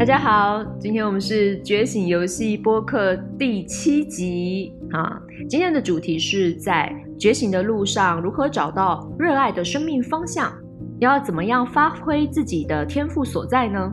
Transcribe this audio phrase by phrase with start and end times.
[0.00, 5.20] 大家好，今天我们是觉醒游戏播客第七集啊。
[5.46, 10.50] 今天的主题是在觉醒的路上如何找到热爱的生命方向，
[11.00, 13.92] 要怎么样发挥自己的天赋所在呢？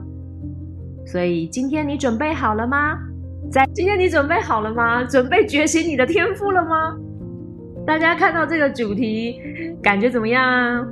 [1.06, 2.98] 所以今天你准备好了吗？
[3.52, 5.04] 在今天你准备好了吗？
[5.04, 6.96] 准备觉醒你的天赋了吗？
[7.86, 9.42] 大家看到这个主题，
[9.84, 10.88] 感觉怎么样？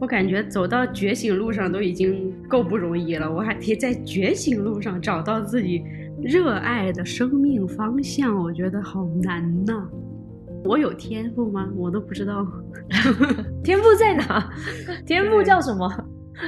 [0.00, 5.82] 我感觉走到觉醒路上都已经够不容易了，我还得在觉醒路上找到自己
[6.22, 9.86] 热爱的生命方向，我觉得好难呐。
[10.64, 11.70] 我有天赋吗？
[11.76, 12.46] 我都不知道。
[13.62, 14.50] 天赋在哪？
[15.06, 15.86] 天赋叫什么？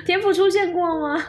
[0.06, 1.22] 天赋出现过吗？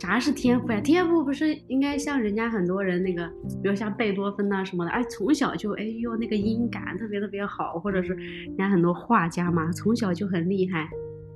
[0.00, 0.80] 啥是天赋呀？
[0.80, 3.26] 天赋不是应该像人家很多人那个，
[3.62, 10.88] 比如像贝多芬呐什么的，哎，从小就哎呦那个音感特别特别好，或者是人家很多画家嘛，从小就很厉害。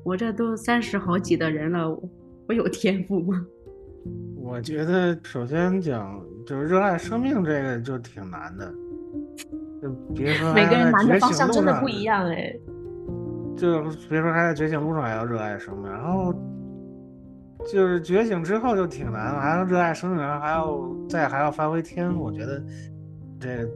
[0.06, 1.90] 我这都三十好几的人了，
[2.46, 3.44] 我有天赋吗？
[4.40, 8.72] 我觉得首先讲就是热爱生命这个就挺难的，
[9.82, 12.56] 就别说每个人难的方向真的不一样哎，
[13.56, 16.32] 就别说还在觉醒路上还要热爱生命，然后。
[17.72, 22.62] 就是觉醒之后就挺难了，还要热爱生命，然后还要再还要发挥天赋，我觉得
[23.40, 23.68] 这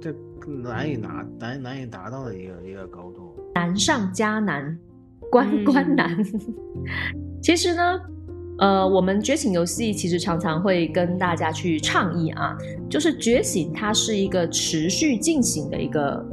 [0.00, 0.14] 这
[0.62, 4.78] 难以拿难难以达到的一个一个高度，难上加难，
[5.30, 6.16] 关关难。
[7.42, 8.00] 其实呢，
[8.58, 12.56] 呃，我们觉醒游戏其实常常会跟大家去倡议啊，
[12.88, 16.26] 就是觉醒它是一个持续进行的一个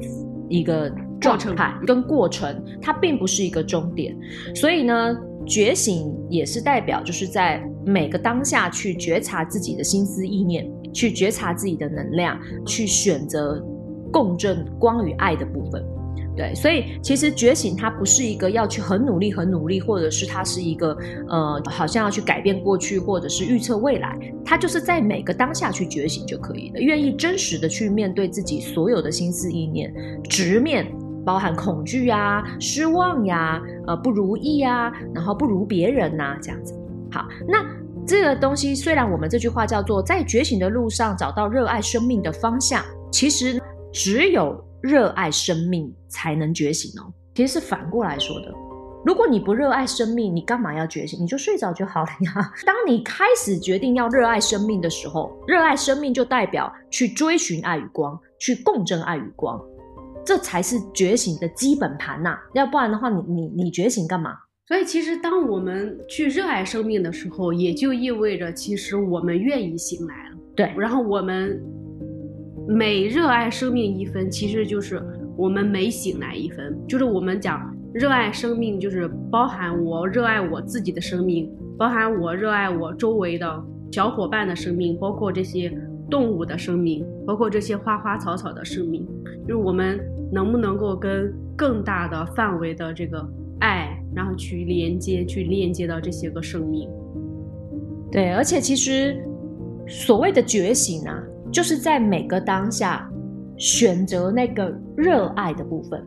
[0.49, 4.15] 一个状态跟过程，它并不是一个终点，
[4.55, 5.15] 所以呢。
[5.43, 13.59] 觉醒也是代表，就是在每个当下去觉察自己的心思意念，去觉察自己的能量，去选择
[14.13, 15.83] 共振光与爱的部分。
[16.35, 20.97] 对，所以其实觉醒它不是一个要去很努力、很努力，或者是它是一个
[21.27, 24.17] 呃，好像要去改变过去，或者是预测未来。
[24.45, 29.93] 它就是在每个当下去觉醒就可以了，愿意真实的去面对自己所有的心思意念，
[30.29, 30.85] 直面。
[31.23, 36.73] 包含恐惧呀、失望呀、呃不如意呀，然后不如别人呐，这样子。
[37.11, 37.63] 好，那
[38.07, 43.61] 这个东西虽然我们这句话叫做在觉醒的路上找到热爱生命的方向，其实
[43.93, 47.13] 只有热爱生命才能觉醒哦。
[47.35, 48.53] 其实是反过来说的，
[49.05, 51.21] 如果你不热爱生命，你干嘛要觉醒？
[51.21, 52.51] 你就睡着就好了呀。
[52.65, 59.59] 当你开始决定要热爱生命的时候，热爱生命就代表去追寻爱与光，去共振爱与光。
[60.23, 64.33] 这才是觉醒的基本盘呐，要不然的话，你你你觉醒干嘛？
[64.67, 70.37] 所以其实当我们去热爱生命的时候，也就意味着其实我们愿意醒来了。
[70.55, 71.59] 对，然后我们
[72.71, 75.01] 每热爱生命一分，其实就是
[75.35, 76.77] 我们每醒来一分。
[76.87, 85.71] 就是我们讲热爱生命，就是包含我热爱我自己的生命，包含我热爱我周围的小伙伴的生命，包括这些。
[86.09, 89.07] 动物的生命，包括这些花花草草的生命，
[89.47, 89.97] 就是我们
[90.29, 93.25] 能不能够跟更大的范围的这个
[93.61, 96.89] 爱，然后去连接，去链接到这些个生命。
[98.11, 99.23] 对，而且其实
[99.87, 103.09] 所谓的觉醒啊，就是在每个当下
[103.57, 106.03] 选择那个热爱的部分，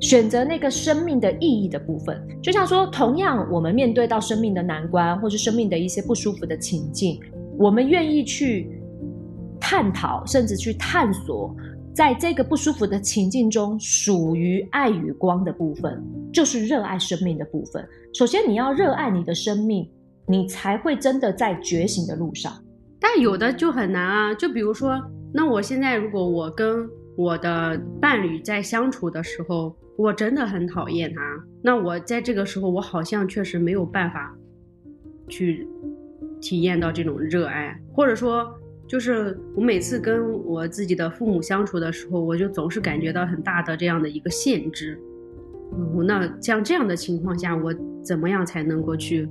[0.00, 2.20] 选择那个生命的意义的部分。
[2.42, 7.20] 就像说，同样我们面对到生命的难关，或是生命的一些不舒服的情境，
[7.58, 8.78] 我们愿意去。
[9.64, 11.54] 探讨，甚至去探索，
[11.94, 17.82] 在这个不舒服的情境中，属于爱与光的部分，就是热爱生命的部分。
[18.12, 19.88] 首先，你要热爱你的生命，
[20.26, 22.52] 你才会真的在觉醒的路上。
[23.02, 24.98] 但有的就很难啊，就比如说，
[25.34, 31.20] 那我现在如果我跟我的伴侣在相处的时候，我真的很讨厌他，
[31.60, 34.34] 那我在这个时候，我好像确实没有办法
[35.28, 35.68] 去
[36.40, 38.54] 体验到这种热爱，或者说。
[38.84, 45.00] 就是我每次跟我自己的父母相处的时候，我就总是感觉到很大的这样的一个限制。
[45.72, 49.26] 嗯，那像这样的情况下，我怎么样才能够去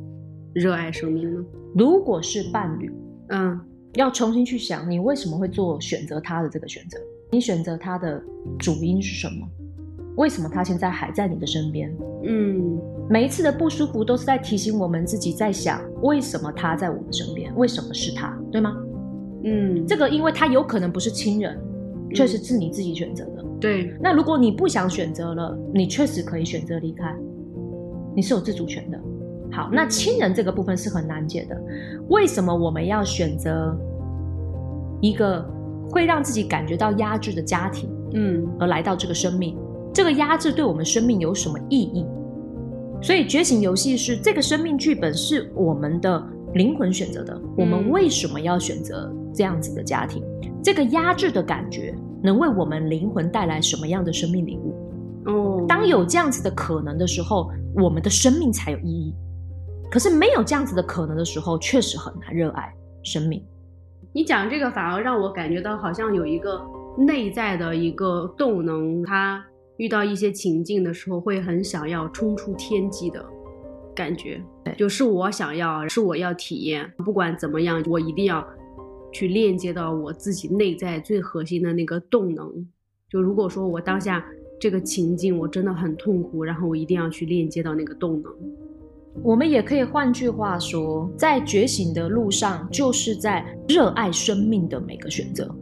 [0.53, 1.45] 热爱生命呢？
[1.75, 2.91] 如果是伴侣，
[3.27, 3.59] 嗯，
[3.95, 6.97] 要重新去想，你为什么会做选择他的这个选择？
[7.31, 8.21] 你选择他的
[8.59, 9.47] 主因是什么？
[10.17, 11.93] 为什么他现在还在你的身边？
[12.23, 12.77] 嗯，
[13.09, 17.55] 每一次的不舒服都是在提醒我们自己，在想为什么他在我们身边？
[17.55, 18.37] 为什么是他？
[18.51, 18.75] 对吗？
[19.43, 21.57] 嗯，这个因为他有可能不是亲人，
[22.13, 23.43] 确实是你自己选择的。
[23.59, 27.15] 对，那如果你不想选择了，你确实可以选择离开，
[28.15, 28.99] 你是有自主权的。
[29.51, 31.61] 好，那亲人这个部分是很难解的。
[32.09, 33.77] 为什么我们要选择
[35.01, 35.45] 一个
[35.89, 37.89] 会让自己感觉到压制的家庭？
[38.13, 39.57] 嗯，而来到这个生命，
[39.93, 42.05] 这个压制对我们生命有什么意义？
[43.01, 46.23] 所以觉醒游戏是这个生命剧本是我们的
[46.53, 50.23] 灵魂选择的，我们为什么要选择这样子的家庭？
[50.63, 54.75] 这个压制的感觉能为我们灵魂带来什么样的生命礼物？
[55.25, 59.15] 哦，当有这样子的可能的时候，我们的生命才有意义。
[59.91, 62.73] 可是没有这样子的可能的时候，确实很难热爱
[63.03, 63.43] 生命。
[64.13, 66.61] 你讲这个反而让我感觉到好像有一个
[66.97, 69.45] 内在的一个动能，他
[69.77, 73.25] 遇到一些情境的时候会很想要冲出天际的
[73.93, 74.41] 感觉。
[74.63, 78.45] 对就是我想要，是我要体验，不管怎么样，我一定要
[79.11, 82.49] 去链接到我自己内在最核心的那个动能。
[83.09, 84.25] 就如果说我当下
[84.57, 88.31] 这个情境我真的很痛苦，然后我一定要去链接到那个动能。
[89.23, 95.53] 我们也可以换句话说，在觉醒的路上，就是在热爱生命的每个选择，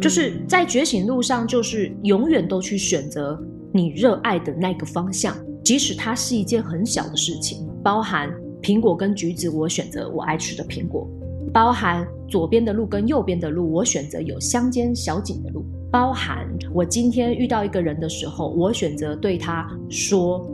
[0.00, 3.40] 就是在觉醒路上，就是永远都去选择
[3.72, 8.32] 你热爱的那个方向，即使它是一件很小的事情，包含
[8.62, 11.06] 苹果跟橘子，我选择我爱吃的苹果；
[11.52, 15.62] 包含左边的路跟右边的路，我选择有乡间小景的路；
[15.92, 20.44] 包含我今天遇到一个人的时候，我选择对他说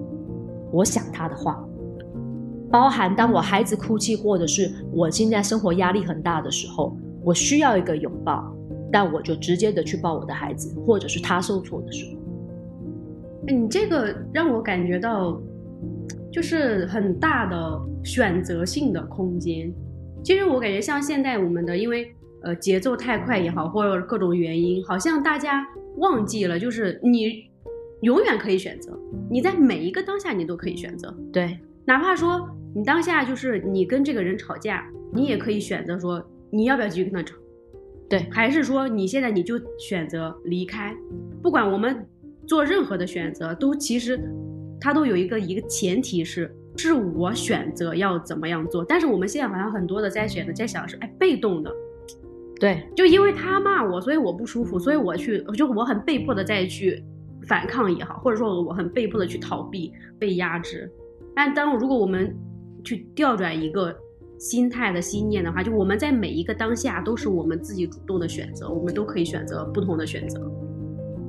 [0.73, 1.65] 我想他的话。
[2.71, 8.55] 包含当我孩子哭泣，或者是我现在生活压力很大的时候，我需要一个拥抱，
[8.93, 12.21] 但我就直接的去抱我的孩子，或者是他受挫的时候。
[13.49, 15.41] 哎，你这个让我感觉到，
[16.31, 19.73] 就是很大的选择性的空间。
[20.23, 27.47] 其实我感觉像现在我们的，因为呃节奏太快也好，或者各种原因，好像大家忘记了，就是你
[28.03, 28.97] 永远可以选择，
[29.29, 37.37] 你在每一个当下你都可以选择，对，哪怕说你当下就是你跟这个人吵架，你也可以选择说你要不要继续跟他吵，
[38.09, 38.27] 对。
[38.31, 40.95] 还是说你现在你就选择离开，
[41.43, 42.07] 不管我们
[42.47, 44.21] 做任何的选择，都其实
[44.81, 51.73] 它都有一个一个前提是是我选择要怎么样做，但是我们现在好像很多的在选择在想是哎被动的，
[52.61, 57.03] 对，就因为他骂我，所以我不舒服，所以我去就我很被迫的再去
[57.47, 60.91] 反抗也好，或者说我很被迫的去逃避被压制，
[61.35, 62.35] 但当如果我们
[62.83, 63.95] 去调转一个
[64.39, 70.41] 心态的心念的话，就我们在每一个当下都是我们自己主动的选择，我们都可以选择不同的选择。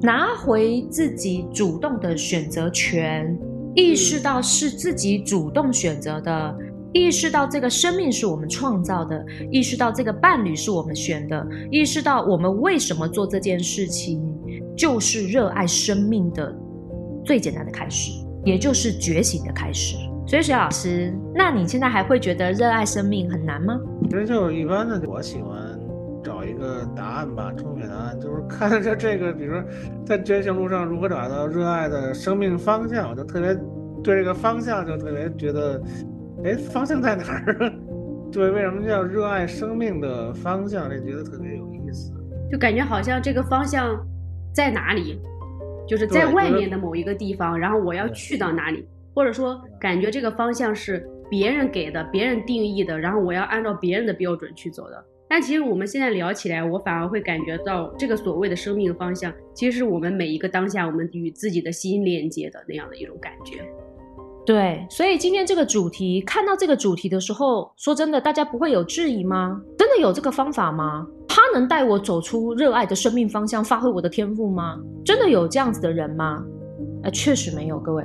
[0.02, 3.38] 拿回自己主动的选择权，
[3.76, 6.58] 意识到是自己主动选择的，
[6.92, 14.20] 意识到这个生命是我们创造的，意识到这个伴侣是我们选的，意识到我们为什么做这件事情，
[14.76, 16.52] 就是热爱生命的
[17.24, 18.12] 最简单的开始，
[18.44, 19.96] 也就是觉醒的开始。
[20.32, 23.78] 所以，徐老师，那你现在还会觉得热爱生命很难吗？
[24.10, 25.58] 其实就是一般的，我喜欢
[26.24, 29.62] 找一个答案吧，正确答案就是看着这个，比如说
[30.06, 33.54] 在觉醒路上如何找到热爱的生命方向，我就特别
[34.02, 35.82] 对这个方向就特别觉得，
[36.46, 37.74] 哎，方向在哪儿啊？
[38.32, 40.90] 对，为什么叫热爱生命的方向？
[40.90, 42.14] 这觉得特别有意思。
[42.50, 44.02] 就感觉好像这个方向
[44.54, 45.20] 在哪里，
[45.86, 55.06] 就是在外面的某一个地方，然后我要去到哪里，或者说感觉这个方向是别人给的、别人定义的，然后我要按照别人的标准去走的。
[55.30, 63.64] 但其实我们现在聊起来，我反而会感觉到这个所谓的生命方向，其实是我们每一个当下我们与自己的心连接的那样的一种感觉。
[64.46, 69.62] 对，所以今天这个主题，看到这个主题的时候，说真的，大家不会有质疑吗？
[69.78, 71.08] 真的有这个方法吗？
[71.30, 74.78] 他能带我走出热爱的生命方向，发挥我的天赋吗？
[75.06, 76.44] 真的有这样子的人吗？
[77.04, 78.04] 呃，确实没有，各位，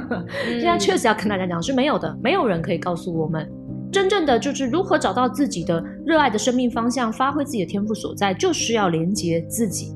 [0.58, 3.46] 现在确实要跟大家讲是没有的，没有人可以告诉我们，
[3.92, 9.94] 真正的就是如何找到自己的热爱的生命方向，发挥自己的天赋所在，就是要连接自己，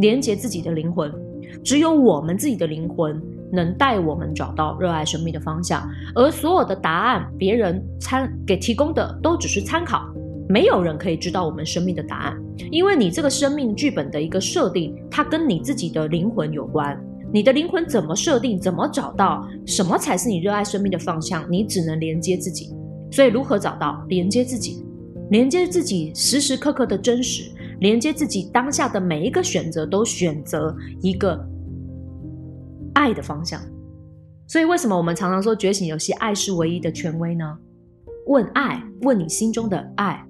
[0.00, 1.10] 连接自己的灵魂，
[1.62, 3.20] 只有我们自己的灵魂
[3.50, 5.82] 能带我们找到热爱生命的方向，
[6.14, 10.04] 而所有的答案，别人参给提供的都只是参考，
[10.46, 12.36] 没有人可以知道我们生命的答案，
[12.70, 17.02] 因为你这个生命剧本的一个设定，它跟你自己的灵魂有关。
[17.34, 21.44] 你的灵魂怎么设定，怎么找到什么才是你热爱生命的方向？
[21.50, 22.72] 你只能连接自己。
[23.10, 24.86] 所以，如何找到连接自己？
[25.30, 27.50] 连接自己时时刻刻的真实，
[27.80, 30.72] 连接自己当下的每一个选择，都选择
[31.02, 31.44] 一个
[32.94, 33.60] 爱的方向。
[34.46, 37.58] 所以，为什么我们常常说觉醒游戏，爱是唯一的权威呢？
[38.28, 40.24] 问爱，问你心中的爱。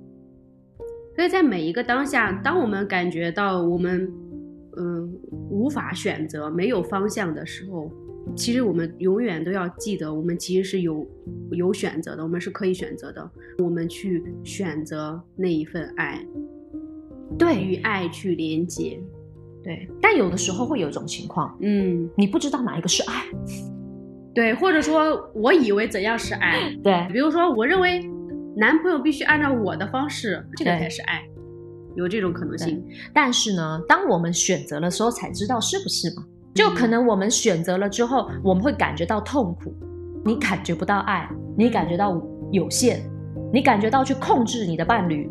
[1.14, 4.10] 所以在每一个当下，当我们感觉到我们
[4.76, 5.12] 嗯
[5.50, 7.90] 无法选择、没有方向的时候，
[8.36, 11.06] 其实我们永远都要记得，我们其实是有
[11.50, 13.30] 有选择的，我们是可以选择的。
[13.58, 16.24] 我们去选择那一份爱，
[17.38, 19.00] 对与爱去连接。
[19.62, 23.24] 对，但有的时候会有一种情况，嗯，你不知道哪一个是爱。
[24.34, 28.02] 对，或者说我以为怎样是爱，对比如说我认为
[28.56, 31.26] 男朋友必须按照我的方式，这个才是爱，
[31.96, 32.84] 有这种可能性。
[33.12, 36.24] 但是呢，当我们选择的时候才知道是不是嘛？
[36.54, 39.74] 就可能我们选择了之后，我们会感觉到痛苦，
[40.24, 42.22] 你感觉不到爱，你感觉到
[42.52, 43.02] 有限，
[43.52, 45.28] 你感觉到去控制你的伴侣，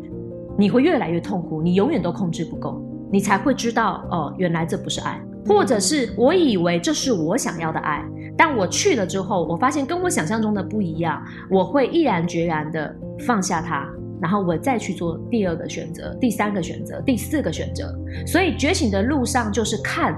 [0.58, 2.78] 你会越来越痛苦，你永远都控制不够，
[3.10, 8.04] 你才会知道哦，原来这不是爱，或者是我以为这是我想要的爱，
[8.36, 13.88] 但我去了之后，我发现跟我想象中的不一样，我会毅然决然的放下它，
[14.20, 17.94] 然后我再去做第二个选择、第三个选择、第四个选择。
[18.26, 20.16] 所以觉醒的路上就是看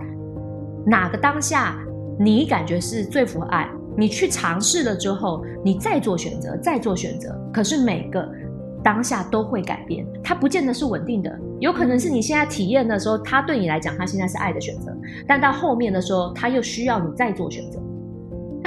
[0.86, 1.76] 哪个当下
[2.18, 7.36] 你感觉是最符合爱，你去尝试了之后，你再做选择，再做选择。
[7.52, 8.26] 可是每个
[8.82, 17.80] 当下都会改变，它不见得是稳定的，有可能是你现在体验的时候，它对你来讲，它现在是爱的选择，但到后面的时候，它又需要你再做选择。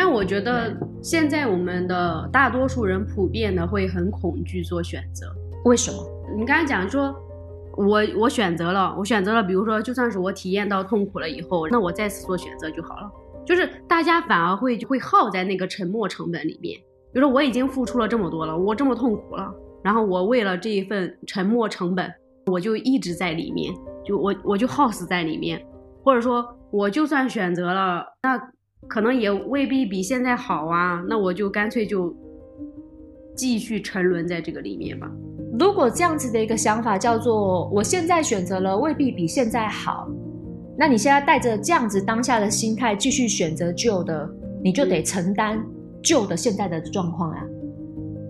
[0.02, 5.28] 但我觉得现在我们的大多数人普遍的会很恐惧做选择。
[5.66, 5.98] 为什么？
[6.38, 7.14] 你刚才讲说，
[7.76, 13.12] 我我选择了，我选择了，比如说，就算是我体验到痛苦了以后，那我再次做选择就好了。
[13.46, 16.80] 就是大家反而会会耗在那个沉没成本里面。
[17.12, 19.54] 比如说，我已经付出了这么多了，我这么痛苦了，
[19.84, 22.10] 然后我为了这一份沉没成本，
[22.46, 23.74] 我就一直在里面，
[24.06, 25.62] 就我我就耗死在里面，
[26.06, 28.42] 或者说，我就算选择了，那
[28.88, 32.16] 可能也未必比现在好啊，那我就干脆就
[33.36, 35.10] 继续沉沦在这个里面吧。
[35.60, 40.08] 如果这样子的一个想法叫做我现在选择了未必比现在好，
[40.78, 44.30] 那你现在带着这样子当下的心态继续选择旧的，
[44.64, 45.64] 你就得承担
[46.02, 47.44] 旧的现在的状况啊，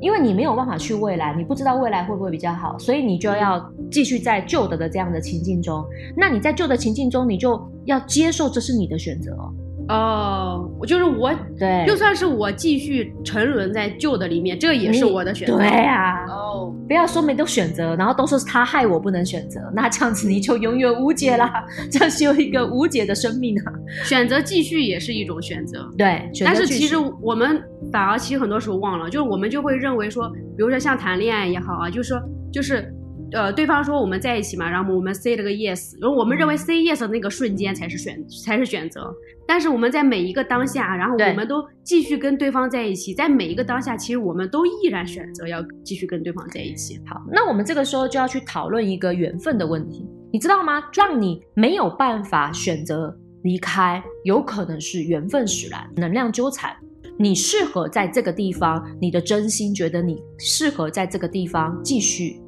[0.01, 5.85] 因为你没有办法去未来，你不知道未来会不会比较好，所以你就要继续在旧的的这样的情境中。
[6.17, 9.53] 那你在旧的情境中，你就要接受这是你的选择哦。
[9.89, 15.57] 哦，我就是我，对，就算是我继续沉沦在旧的里面，这也是我的选择。
[15.57, 21.51] 对啊，哦，不要说没得选择，然后都说是他害我不能选择，那这样子你就永远无解啦，
[21.91, 23.73] 这是有一个无解的生命啊。
[24.03, 25.89] 选择继续也是一种选择。
[25.97, 27.59] 对，选择但是其实我们
[27.91, 32.21] 反而其实很多时候忘了，就是我们就会认为说，比如说像谈恋爱也好啊，就是说
[32.53, 32.93] 就是。
[33.31, 39.13] 呃，对方说我们在一起嘛，然后我们 say 了个 yes，然后我们认为 say yes 的那个瞬间才是选才是选择，
[39.47, 46.99] 但是我们在每一个当下，然后我们都继续跟对方在一起，在每一个当下，其实我们都依然选择要继续跟对方在一起。
[47.05, 50.83] 好，那我们这个时候就要去讨论一个缘分的问题，你知道吗？
[50.93, 56.75] 让你没有办法选择离开，有可能是缘分使然，能量纠缠。
[57.21, 62.41] 你适合在这个地方，你的真心觉得你适合在这个地方继续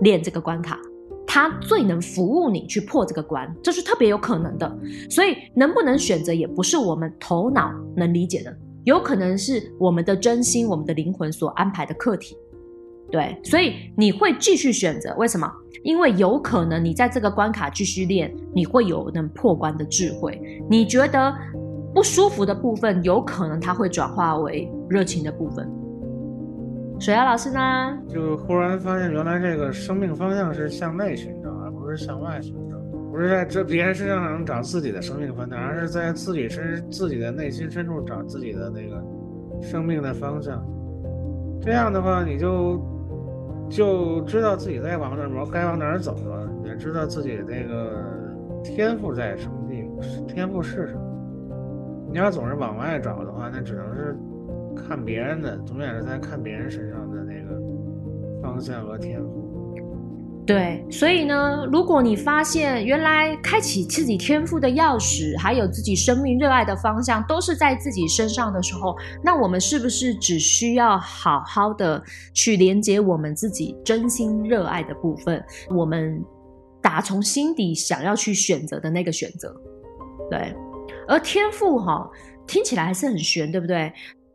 [0.00, 0.78] 练这个关卡，
[1.26, 4.78] 它最能服务你去破这个关，这是特别有可能的。
[5.08, 12.36] 所以能不能选择，也不是我们头脑能理解的，有可能是我们的真心、我们的灵魂所安排的课题。
[13.10, 15.46] 对，所以你会继续选择，为什么？
[15.84, 20.40] 因为有可能你在这个关卡继续练，你会有能破关的智慧。
[20.70, 21.34] 你觉得
[21.94, 25.70] 不舒服的部分，有可能它会转化为热情的部分。
[26.98, 27.98] 水瑶老师呢？
[28.08, 32.76] 就忽然发现，原来这个生命方向是向内寻找，而不是向外寻找，
[33.10, 39.02] 不是在这别人身上能找自己的生命方向，而是在自己身自己的内心深处找自己的那个
[39.60, 40.64] 生命的方向。
[41.60, 42.80] 这样的话，你就
[43.68, 48.04] 就知道自己在往哪儿该往哪儿走了，也知道自己那个
[48.62, 51.00] 天赋在什么地方，天赋是什么。
[52.12, 54.16] 你要总是往外找的话，那只能是
[54.74, 57.60] 看别人的，总也是在看别人身上的那个
[58.42, 59.48] 方向和天赋。
[60.44, 72.02] 对，所以呢，如果你发现原来开启自己天赋的钥匙，还有自己生命热爱的方向，都是在自己身上的时候，那我们是不是只需要好好的
[72.34, 76.20] 去连接我们自己真心热爱的部分，我们
[76.80, 79.54] 打从心底想要去选择的那个选择？
[80.28, 80.52] 对，
[81.06, 82.10] 而天赋哈、
[82.48, 83.92] 听起来还是很玄，对不对？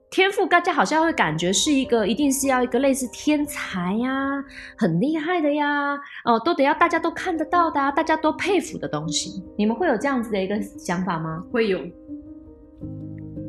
[0.10, 4.44] 天赋，大家好像会感觉是一个，一定是要一个类似天才呀、
[4.78, 9.44] 很厉害的呀，哦，都得要大家都看得到的、啊，大家都佩服的东西。
[9.58, 11.44] 你们会有这样子的一个想法吗？
[11.52, 11.80] 会有，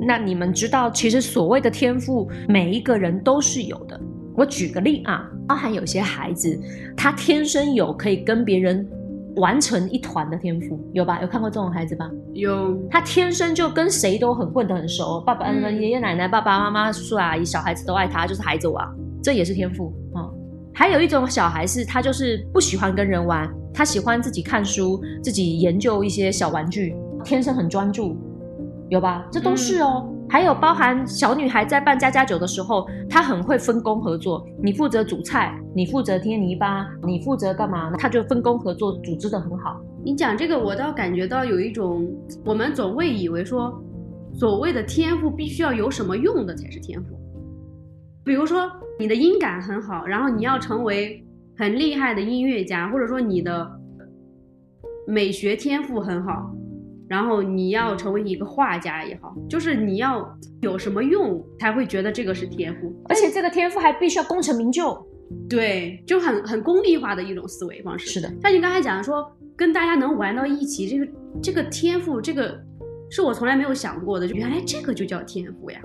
[0.01, 3.99] 那你们知道，其实所谓的天赋，每一个人都是有的。
[4.35, 6.61] 我举个例啊，包含有些孩子，
[6.97, 8.87] 他天生有可以跟别人
[9.39, 11.21] 完成一团的天赋，有吧？
[11.23, 12.11] 有看过这种孩子吧？
[12.35, 18.87] 有，他天生就跟谁都很混得很熟，爸爸、嗯爷爷奶奶、爸爸妈妈、叔叔阿姨、小孩子都爱他，就是孩子王，
[19.23, 20.35] 这也是天赋啊、哦
[20.75, 28.17] 还有一种小孩是，他就是不喜欢跟人玩，他喜欢自己看书，自己研究一些小玩具，天生很专注，
[28.89, 29.27] 有吧？
[29.33, 30.09] 这都是哦。
[30.31, 34.47] 还有包含小女孩在办家家酒的时候，她很会分工合作。
[34.63, 37.91] 你负责煮菜，你负责贴泥巴，你负责干嘛？
[37.97, 39.81] 她就分工合作，组织的很好。
[40.05, 42.07] 你讲这个，我倒感觉到有一种，
[42.45, 43.83] 我们总会以为说，
[44.35, 47.19] 所谓的天赋必须要有什么用的才是天赋。
[48.23, 51.25] 比如说你的音感很好，然后你要成为
[51.57, 53.67] 很厉害的音乐家，或者说你的
[55.07, 56.55] 美学天赋很好。
[57.09, 60.29] 然后你要成为一个画家也好，就是你要
[60.61, 65.07] 有什么用才会觉得这个是天赋，而且这个天赋还必须要功成名就。
[65.49, 68.09] 对，就很很功利化的一种思维方式。
[68.09, 71.13] 是的，像你刚才讲的说，跟大家能玩到一起，这个
[71.43, 72.59] 这个天赋，这个
[73.11, 75.81] 是我从来没有想过的，就原来这个就叫天赋呀。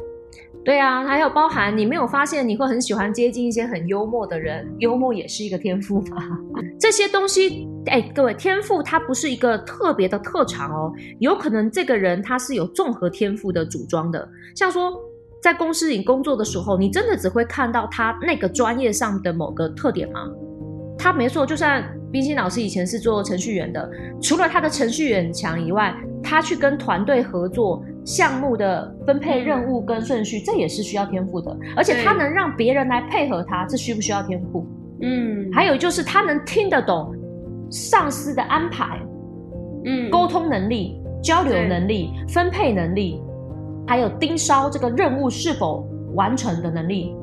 [0.66, 6.40] 对啊，还有包含你没有发现你会很喜欢接近一些很幽默的人，幽默也是一个天赋吗？
[6.80, 14.26] 这些东西，哎，各位，天赋它不是一个特别的特长哦，有可能这个人他是有综合天赋的组装的。
[14.56, 14.94] 像说
[15.42, 20.30] 在公司里工作的时候，你真的只会看到他那个专业上的某个特点吗？
[20.98, 23.92] 他没错，就算冰心老师以前是做程序员的，
[24.22, 25.94] 除了他的程序员强以外，
[26.24, 27.84] 他去跟团队合作。
[28.06, 34.66] 项目的分配任务跟顺序，这也是需要天赋的，而且他能让别人来配合他，这需不需要天赋？
[35.02, 37.16] 嗯，还有就是他能听得懂
[37.70, 39.00] 上司的安排，
[39.86, 43.22] 嗯，沟通能力、交流能力、分配能力，
[43.88, 47.16] 还有盯梢这个任务是否完成的能力。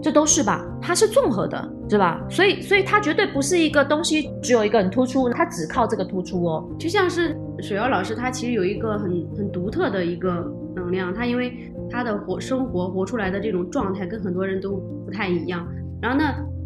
[0.00, 2.24] 这都是吧，它是综合的，是吧？
[2.30, 6.68] 所以，所以它绝对不是一个东西，只有一个很突出，它只靠这个突出哦。
[6.78, 15.66] 就像是水瑶老师，他其实有一个很很独特的一个能量，他因为他的活生活活出来的这种状态跟很多人都不太一样，
[16.00, 16.24] 然后呢，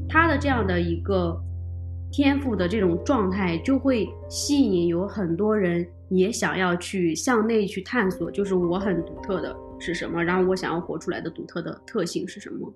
[0.08, 1.34] 他的这样的一个
[2.10, 12.72] 天赋的这种状态，就会吸引有很多人也想要去向内去探索，就是我很独特的是什么，然后我想要活出来的独特的特性是什么。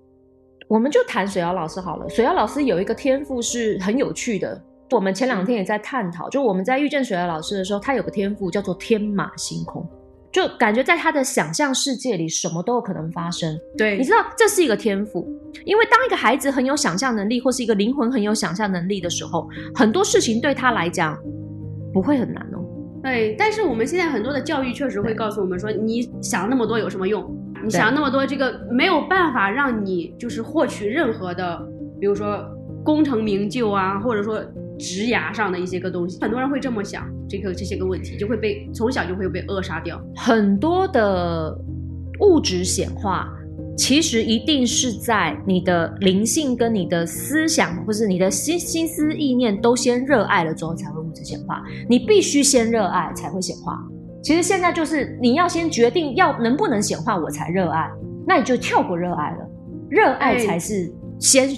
[0.67, 2.09] 我们就谈水瑶老师好了。
[2.09, 4.61] 水瑶老师有一个天赋是很有趣的。
[4.91, 9.85] 我们前两天也在探讨，就我们在遇见水的老师的时候，他有个天赋叫做天马行空，
[10.31, 13.59] 就感觉在他的想象世界里，什么都有可能发生。
[13.77, 15.27] 对，你知道这是一个天赋，
[15.65, 21.17] 因为当一个孩子很有想象能力，或是一个灵魂很有想象能力的时候，很多事情对他来讲
[21.93, 22.63] 不会很难哦。
[23.03, 27.29] 对，但是我们现在很多的教育确实会告诉我们说，你想那么多有什么用？
[27.63, 31.59] 你想那么多，这个没有办法让你就是获取任何的，
[31.99, 32.39] 比如说
[32.83, 34.41] 功成名就啊，或者说
[34.77, 36.19] 职涯上的一些个东西。
[36.21, 40.01] 很多人会这么想，这个这些个问题就会被从小就会被扼杀掉。
[40.15, 41.57] 很多的
[42.19, 43.27] 物质显化，
[43.77, 51.63] 其实一定是在你的灵性跟你的思想，或是你的心心思意念都先热爱了之后，才会物质显化。
[51.89, 53.77] 你必须先热爱，才会显化。
[54.23, 57.89] 其实现在就是你要先决定要能不能显化，我才热爱。
[58.25, 59.49] 那你就跳过热爱了，
[59.89, 61.49] 热爱才是先，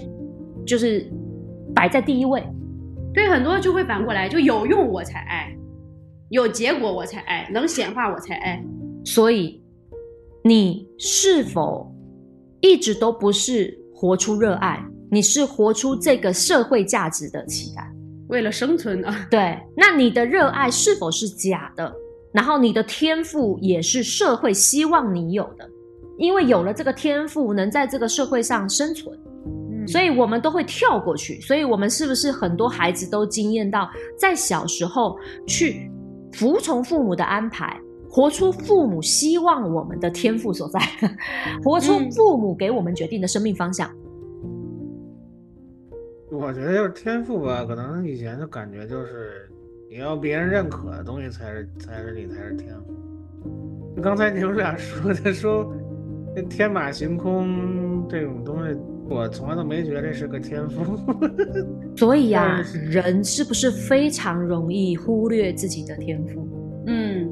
[0.66, 1.10] 就是
[1.74, 2.44] 摆在第一位。
[3.14, 5.56] 对，很多就会反过来，就有用我才爱，
[6.30, 8.64] 有结果我才爱，能显化我才爱。
[9.04, 9.62] 所以
[10.44, 11.92] 你是否
[12.62, 14.84] 一直都不是活出热爱？
[15.12, 17.92] 你是活出这个社会价值的期待，
[18.28, 19.28] 为了生存啊？
[19.32, 21.92] 对，那你的热爱是否是假的？
[22.32, 25.68] 然后你的天赋也是社会希望你有的，
[26.20, 29.18] 因为有了这个天赋，能在这个社会上生存，
[29.92, 31.40] 所以我们都会跳过去。
[31.42, 35.92] 所以我们是不是很多孩子都经验到，在小时候去
[36.34, 37.76] 服从父母的安排，
[38.10, 40.80] 活出父母希望我们的天赋所在，
[41.64, 43.90] 活出父母给我们决定的生命方向？
[46.32, 49.50] 我觉得就是天赋吧，可能以前的感觉就是。
[49.92, 52.94] 你要别人认可的东西才是才是你才是天赋。
[53.96, 55.68] 就刚才你们俩说的说，
[56.48, 58.78] 天马行空这种东西，
[59.10, 60.98] 我从来都没觉得这是个天赋。
[61.98, 66.48] 所以呀，人是不是非常容易忽略自己的天赋？
[66.88, 67.30] 嗯，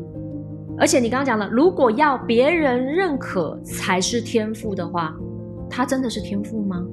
[0.77, 5.15] 而且你刚刚讲了，如果要别人认可才是天赋的话，
[5.69, 6.85] 他真的是天赋吗？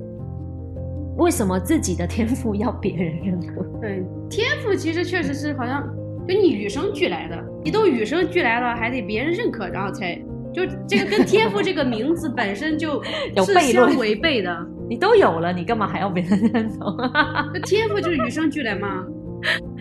[1.17, 3.63] 为什么自己的天赋要别人认可？
[3.81, 5.89] 对，天赋其实确实是好像
[6.27, 10.17] 就你与生俱来的，你都与生俱来了，还得别人认可，然后才
[10.53, 13.03] 就这个跟天赋这个名字本身就
[13.37, 14.67] 有是相违背的。
[14.89, 16.95] 你都有了，你干嘛还要别人认同？
[17.53, 19.05] 那天赋就是与生俱来嘛？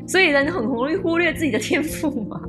[0.07, 2.39] 所以人很容易忽略自己的天赋嘛，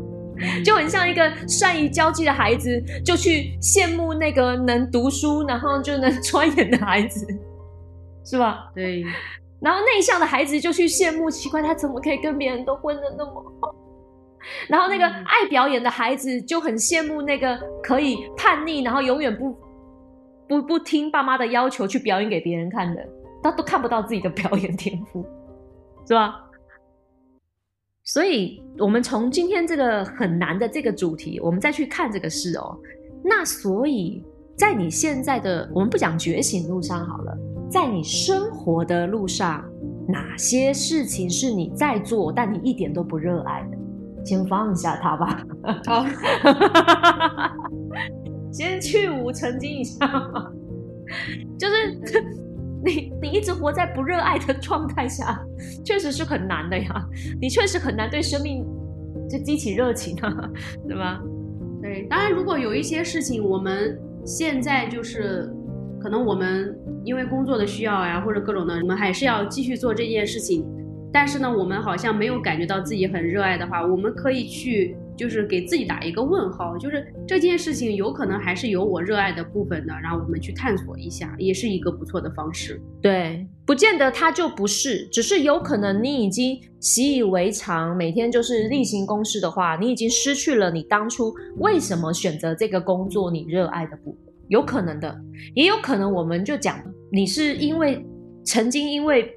[0.64, 7.26] 就很像一个善于交际的孩子，就去羡慕那个能读书然后就能钻研的孩子。
[8.26, 8.70] 是吧？
[8.74, 9.04] 对，
[9.60, 13.74] 然后内向的孩子就去羡慕，奇怪他怎么可以跟别人都混的那么好？
[14.66, 19.54] 然后那个爱表演的孩子就很羡慕那个可以叛逆，然后永远不
[20.48, 23.06] 不不听爸妈的要求去表演给别人看的，
[23.42, 25.24] 他都看不到自己的表演天赋，
[26.06, 26.40] 是吧？
[28.04, 32.76] 所以，我们从今天这个很难的这个主题，我们再去看这个事哦。
[33.24, 34.22] 那所以，
[34.56, 37.34] 在你现在的我们不讲觉醒路上好了，
[37.70, 39.64] 在你生活的路上，
[40.06, 43.78] 哪些事情是你在做，但你一点都不热爱的？
[44.22, 45.42] 先放下它吧。
[45.86, 46.04] 好，
[48.54, 50.50] 先去无曾经一下嘛，
[51.58, 51.74] 就是。
[52.84, 55.42] 你你一直活在不热爱的状态下，
[55.82, 57.08] 确实是很难的呀。
[57.40, 58.62] 你确实很难对生命
[59.26, 60.50] 就激起热情啊，
[60.86, 61.18] 对吧？
[61.80, 65.50] 对，当然，如果有一些事情，我们现在就是
[65.98, 70.62] 可能我们因为工作的需要呀，或者各种的，我们还是要继续做这件事情。
[71.10, 74.94] 但是呢，我们好像没有感觉到自己很热爱的话，我们可以去。
[75.16, 82.80] 就是给自己打一个问号，就是这件事情有可能还是有我热爱的部分的，然后我们去探索一下，也是一个不错的方式。
[83.00, 95.16] 对，不见得它就不是，只是有可能你已经习以为常，每天就是例行公事的话，你已经失去了你当初为什么选择这个工作你热爱的部分，有可能的，
[95.54, 96.78] 也有可能我们就讲
[97.12, 98.04] 你是因为
[98.44, 99.34] 曾经因为。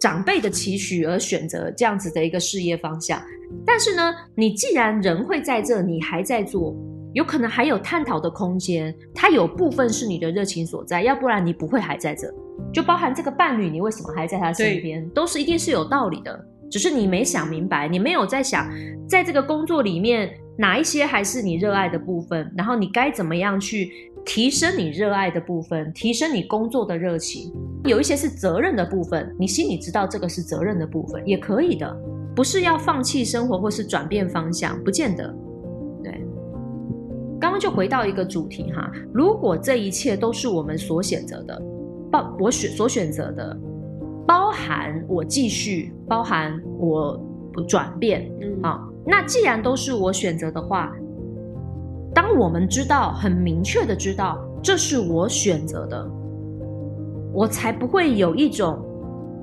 [0.00, 3.22] 长辈的期许而选择这样子的一个事业方向，
[3.66, 6.74] 但是呢，你既然人会在这，你还在做，
[7.12, 8.94] 有可能还有探讨的空间。
[9.14, 12.32] 它有部分是你的热情所在，要不然你不会还在这。
[12.72, 16.46] 就包含这个伴侣，你为什么还在他身边，都是一定是有道理的。
[16.70, 18.66] 只是你没想明白，你没有在想，
[19.06, 23.90] 在这个工作里面哪一些还是你热爱的部分，然后你该怎么样去。
[24.24, 27.52] 提升你热爱的部分，提升你工作的热情，
[27.84, 31.96] 有一些是责任的部分，你心里知道这个是责任的部分，也可以的，
[32.36, 35.34] 不是要放弃生活或是转变方向，不见得。
[36.04, 36.12] 对，
[37.40, 41.60] 刚刚就回到一个主题哈，如果这一切都是我们所选择的，
[42.10, 43.58] 包我选所选择的，
[44.26, 47.20] 包含我继续，包含我
[47.66, 50.94] 转变，嗯啊，那既然都是我选择的话。
[52.14, 56.10] 当我们知道很明确的知道这是我选择的，
[57.32, 58.78] 我才不会有一种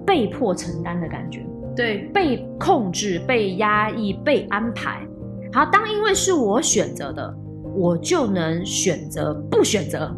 [0.05, 1.45] 被迫承担的感觉。
[1.75, 5.05] 对，被控制、被压抑、被安排。
[5.53, 7.33] 好，当因为是我选择的，
[7.75, 10.11] 我就能选择不选择。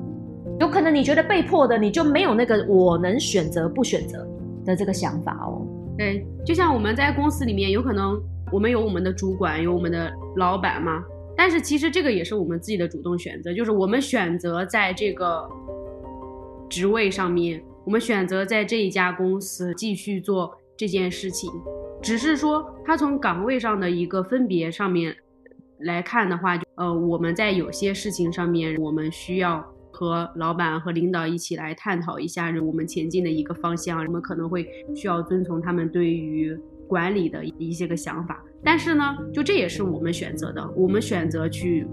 [0.60, 4.26] 有可能你觉得被迫的，你就没有那个我能选择不选择
[4.66, 5.62] 的这个想法哦。
[5.98, 8.20] 对，就像我们在公司里面，有可能
[8.52, 11.04] 我们有我们的主管，有我们的老板嘛。
[11.40, 15.50] 但是其实这个也是我们自己的主动选择，就是我们选择在这个
[16.70, 21.50] 职位上面，我们选择在这一家公司继续做这件事情。
[22.02, 25.16] 只是说，它从岗位上的一个分别上面
[25.80, 36.54] 来看的话，呃，我们在有些事情上面，我们需要和老板和领导一起来探讨一下我们前进的一个方向，我们可能会需要遵从他们对于
[36.86, 38.44] 管理的一些个想法。
[38.64, 41.88] 但是呢，就这也是我们选择的，我们选择去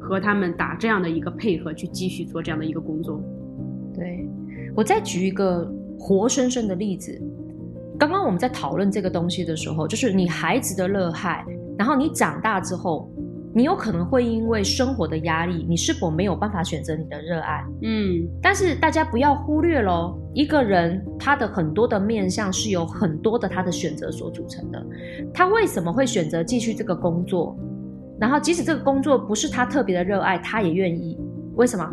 [0.00, 3.22] 和他们打这样的一个配合，去继续做这样的一个工作。
[3.94, 4.28] 对
[4.74, 7.20] 我再举一个活生生的例子，
[7.98, 11.44] 刚刚我们在讨论这个东西的时候，就是你孩子的热爱，
[11.78, 13.10] 然后你长大之后。
[13.54, 17.64] 你有可能会因为生活的压力，你是否没有办法选择你的热爱？
[17.82, 24.80] 嗯，但是大家不要忽略喽，一个人他的很多的面相是由很多的他的选择所组成的。
[25.34, 27.58] 他为什么会选择继续这个工作？
[28.20, 31.18] 然后即使这个工作不是他特别的热爱，他也愿意。
[31.56, 31.84] 为什么？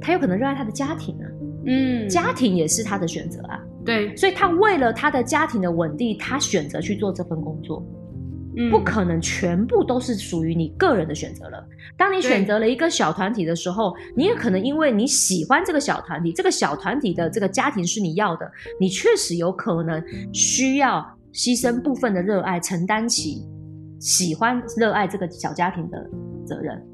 [0.00, 1.28] 他有可能热爱他的家庭啊。
[1.66, 3.60] 嗯，家庭也是他的选择啊。
[3.84, 7.84] 对，所以他为了他的家庭的稳定，他选择去做这份工作。
[8.68, 11.64] 不可能全部都是属于你个人的选择了。
[11.96, 23.46] 当你选择了一个小团体的时候，你也可能因为你喜欢这个小团体，这个小团体的这个家庭是你要的，你确实有可能需要牺牲部分的热爱，承担起
[24.00, 26.10] 喜欢热爱这个小家庭的
[26.44, 26.84] 责任。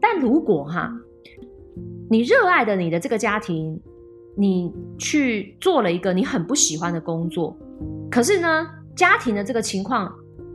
[0.00, 0.92] 但如果哈，
[2.10, 3.80] 你热爱的你的这个家庭，
[4.36, 7.56] 你去做了一个你很不喜欢的工作，
[8.10, 10.12] 可是呢，家庭的这个情况。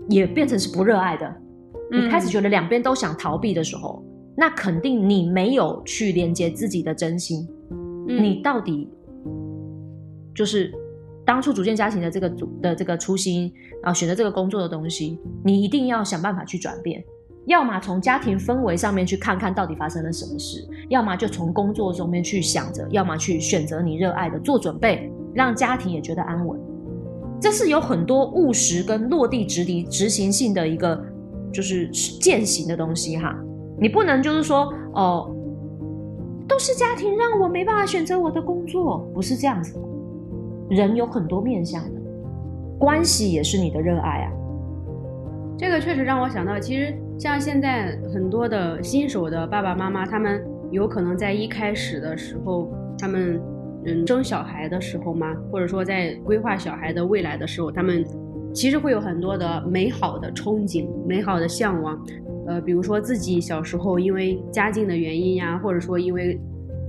[0.10, 1.36] 也变成是不热爱的，
[1.91, 4.04] 你开始觉得两边都想逃避的时候，
[4.36, 7.48] 那肯定你没有去连接自己的真心。
[8.08, 8.89] 你到底
[10.34, 10.74] 就是
[11.24, 17.04] 当初组建家庭的这个组的这个初心，然后选择这个工作的东西，你一定要想办法去转变。
[17.45, 26.60] 要么从家庭氛围上面去看看到底发生了什么事，要么就从工作中面去想着，要么去选择你热爱的做准备，让家庭也觉得安稳。
[27.39, 31.02] 这是有很多务实跟落地直地执行性的一个
[31.52, 31.88] 就是
[32.19, 33.36] 践行的东西哈。
[33.80, 35.34] 你不能就是说哦，
[36.47, 39.80] 都是家庭让我没办法选择我的工作，不是这样子。
[40.69, 42.02] 人有很多面向的，
[42.78, 44.32] 关系也是你的热爱啊。
[45.58, 53.41] 这个确实让我想到，其实像现在很多的新手的爸爸妈妈，他们有可能在一开始的时候，他们
[53.93, 58.06] 嗯生小孩的时候吗，或者说在规划小孩的未来的时候，他们
[58.54, 61.99] 其实会有很多的美好的憧憬、美好的向往。
[62.47, 66.39] 呃，比如说自己小时候因为家境的原因呀，或者说因为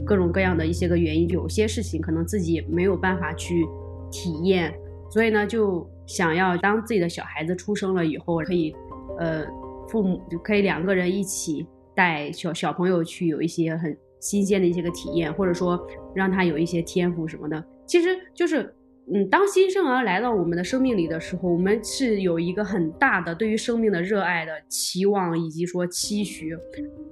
[0.06, 3.66] 各种各样的一些个原因，有些事情可能自己没有办法去
[4.10, 4.72] 体验，
[5.10, 8.74] 所以呢，就想要当自己的小孩子出生了以后，可以，
[9.18, 9.44] 呃，
[9.88, 15.78] 父母就可以两个人一起带小小朋友去有一些很新鲜的一些个体验，或者说
[16.14, 18.74] 让他有一些天赋什么的，其实就是。
[19.12, 26.56] 嗯，当新生儿来到我们的生命里的时候，我们是有一个很大的对于生命的热爱的期望，以及说期许，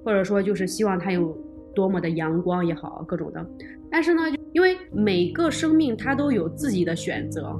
[0.05, 1.37] 或者说就是希望他有
[1.75, 3.45] 多么的阳光也好，各种的。
[3.91, 7.59] 但是呢，因为每个生命他都有自己的选择。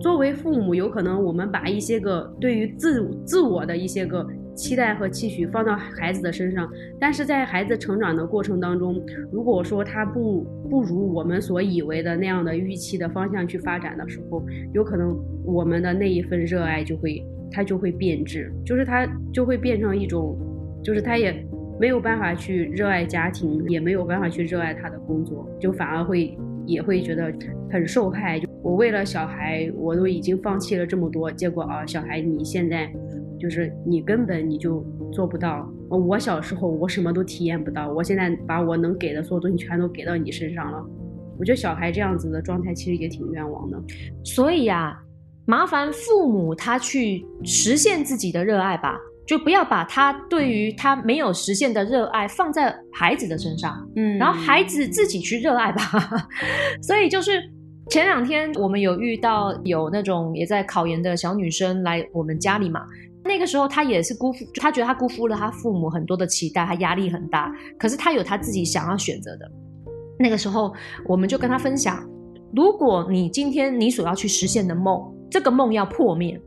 [0.00, 9.00] 作为父母，有可能我们把一些个对于自自我的一些个期待和期许放到孩子的身上，但是在孩子成长的过程当中，
[9.32, 20.38] 如果说他不不如我们所以为的那样的预期的方向去发展的时候，有可能我们的那一份热爱就会他就会变质，就是他就会变成一种，
[20.82, 21.34] 就是他也
[21.78, 26.36] 没有办法去热爱家庭，也没有办法去热爱他的工作，就反而会
[26.66, 27.32] 也会觉得
[27.70, 28.40] 很受害。
[28.62, 32.90] 我为了小孩，我都已经放弃了这么多，结果啊，小孩你现在
[33.44, 35.70] 就是你根本你就做不到。
[35.90, 40.82] 我小时候我什么都体验不到，我现在把我能给的所有东西全都给到你身上了。
[41.38, 43.78] 我觉得小孩这样子的状态其实也挺冤枉的。
[44.24, 44.98] 所以啊，
[45.44, 55.82] 麻烦父母他去实现自己的热爱吧，就不要把他对于他没有实现的热爱放在孩子的身上，嗯，然后孩子自己去热爱吧。
[56.80, 57.42] 所以就是。
[57.90, 62.80] 前两天我们有遇到有那种也在考研的小女生来我们家里嘛，
[63.24, 67.50] 那个时候他也是辜负，他觉得他辜负了他父母很多的期待，他压力很大。
[67.78, 69.50] 可是他有他自己想要选择的。
[70.18, 70.72] 那个时候
[71.06, 72.08] 我们就跟他分享，
[72.54, 76.40] 如果你今天你所要去实现的梦，这个梦要破灭，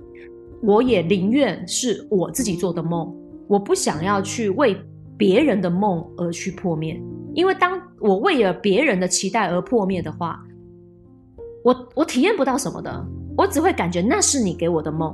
[0.61, 3.13] 我也宁愿是我自己做的梦，
[3.47, 4.77] 我不想要去为
[5.17, 7.01] 别人的梦而去破灭，
[7.33, 10.43] 因为当我为了别人的期待而破灭的话。
[11.63, 15.13] 我我体验不到什么的，我只会感觉那是你给我的梦，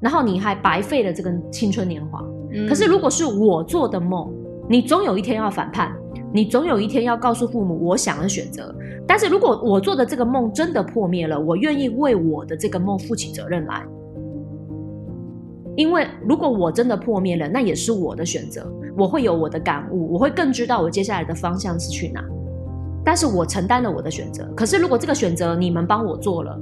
[0.00, 2.24] 然后你还白费了这个青春年华。
[2.68, 4.32] 可是如果是我做的梦，
[4.68, 5.94] 你总有一天要反叛，
[6.32, 8.74] 你总有一天要告诉父母我想的选择。
[9.06, 13.84] 但是如果我做的这个梦真的破灭了，我愿意为我的这个梦负起责任来，
[15.76, 22.24] 因为如果我真的破灭了，那也是我的选择，我会有我的感悟，我会更知道我接下来的方向是去哪。
[23.04, 24.46] 但是我承担了我的选择。
[24.54, 26.58] 可是如果这个选择你们帮我做了，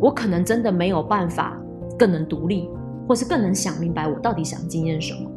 [0.00, 1.60] 我可能真的没有办法
[1.98, 2.68] 更能独立，
[3.08, 5.30] 或是更能想明白我到底想经验什么。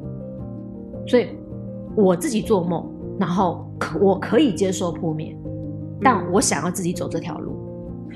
[1.08, 1.30] 所以
[1.96, 5.38] 我自己做梦，然后可我可以接受破灭，
[6.02, 7.56] 但我想要自己走这条路。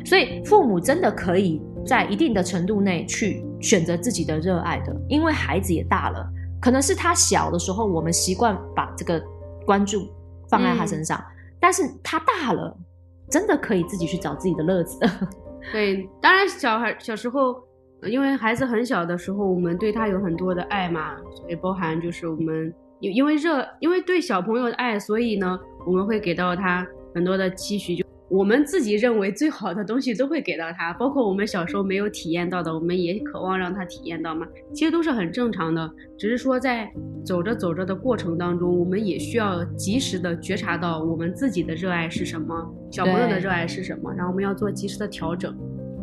[0.05, 6.27] 所以父母真的可以在一定的程度内去选择自己的热爱的，因为孩子也大了，
[6.59, 9.21] 可能是他小的时候，我们习惯把这个
[9.65, 10.07] 关注
[10.49, 11.23] 放在他身上。
[11.59, 12.75] 但是他大了，
[13.29, 14.97] 真的可以自己去找自己的乐子。
[15.71, 17.55] 对，当然小孩小时候，
[18.09, 27.95] 因为孩子很小的时候，我们对他有很多的爱嘛，所以包含就是我们因因为热，因为对小朋友的爱，所以呢，我们会给到他很多的期许。
[27.95, 34.47] 就我们自己认为最好的东西都会给到他，包括我们小时候没有体验到的，我们也渴望让他体验到嘛。
[34.73, 36.89] 其实都是很正常的，只是说在
[37.25, 42.55] 走着走着的过程当中，我们也需要及时的觉察到我们自己的热爱是什么，
[42.89, 45.53] 小朋友的热爱是什么，然后我们要做及时的调整。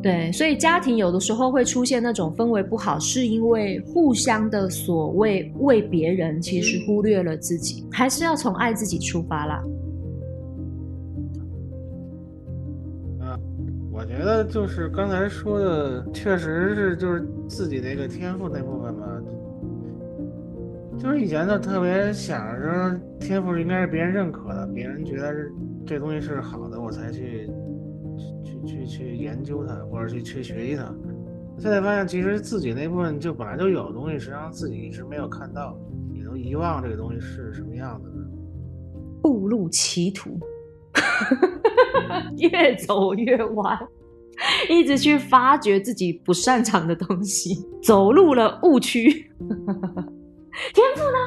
[0.00, 9.62] 对，所以家庭有的时候会出现那种氛围不好，是因为互相的所谓为别人，其实忽略了自己，还是要从爱自己出发啦。
[13.90, 19.02] 我觉得就是刚才说的，确实是就是自己那个天赋那部分吧。
[20.96, 25.34] 就是以前就，特别想着天赋应该是别人认可的，别人觉得
[25.84, 27.50] 这东西是好的，我才去
[28.44, 30.92] 去去去研究它，或者去去学习它。
[31.59, 35.78] 现在发现，其实自己那部分就本来就有的东西，实际上自己一直没有看到，
[36.14, 40.38] 也都遗忘这个东西是什么样子的，误入歧途。
[42.38, 43.78] 越走越歪，
[44.68, 49.02] 一直去发掘自己不擅长的东西，走入了误区。
[50.72, 51.18] 天赋呢？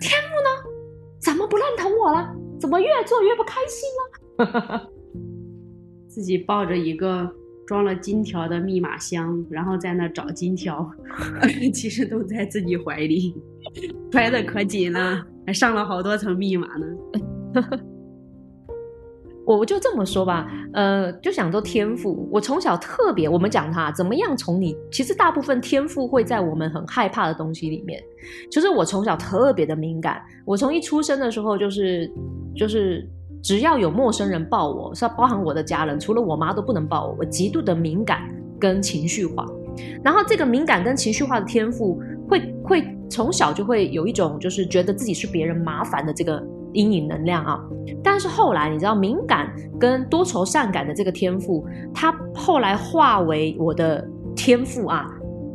[0.00, 0.48] 天赋呢？
[1.20, 2.34] 怎么不认同我了？
[2.60, 3.88] 怎么越做越不开心
[4.70, 4.90] 了？
[6.12, 7.26] 自己抱着一个
[7.66, 10.86] 装了金条的密码箱，然后在那找金条，
[11.72, 13.34] 其实都在自己怀里，
[14.10, 16.86] 揣的可紧了，还上了好多层密码呢。
[19.46, 22.28] 我就这么说吧，呃，就想做天赋。
[22.30, 28.00] 我从小特别，我们讲他怎么样从你，其实大部分天赋会在我们很害怕的东西里面。
[28.50, 32.08] 就是我从小特别的敏感，我从一出生的时候就是
[32.54, 33.08] 就是，
[33.42, 37.16] 只要有陌生人抱我，是要包含我的家人，除了我妈都不能抱我。
[37.18, 38.22] 我极度的敏感
[38.58, 39.44] 跟情绪化，
[40.02, 46.42] 然后这个敏感跟情绪化的天赋会会从小就会有一种就是觉得自己是别人麻烦的这个。
[46.74, 47.62] 阴影能量啊，
[48.02, 54.02] 但是后来你知道，敏感跟多愁善感的这个天赋，它后来化为我的
[54.34, 55.06] 天赋啊，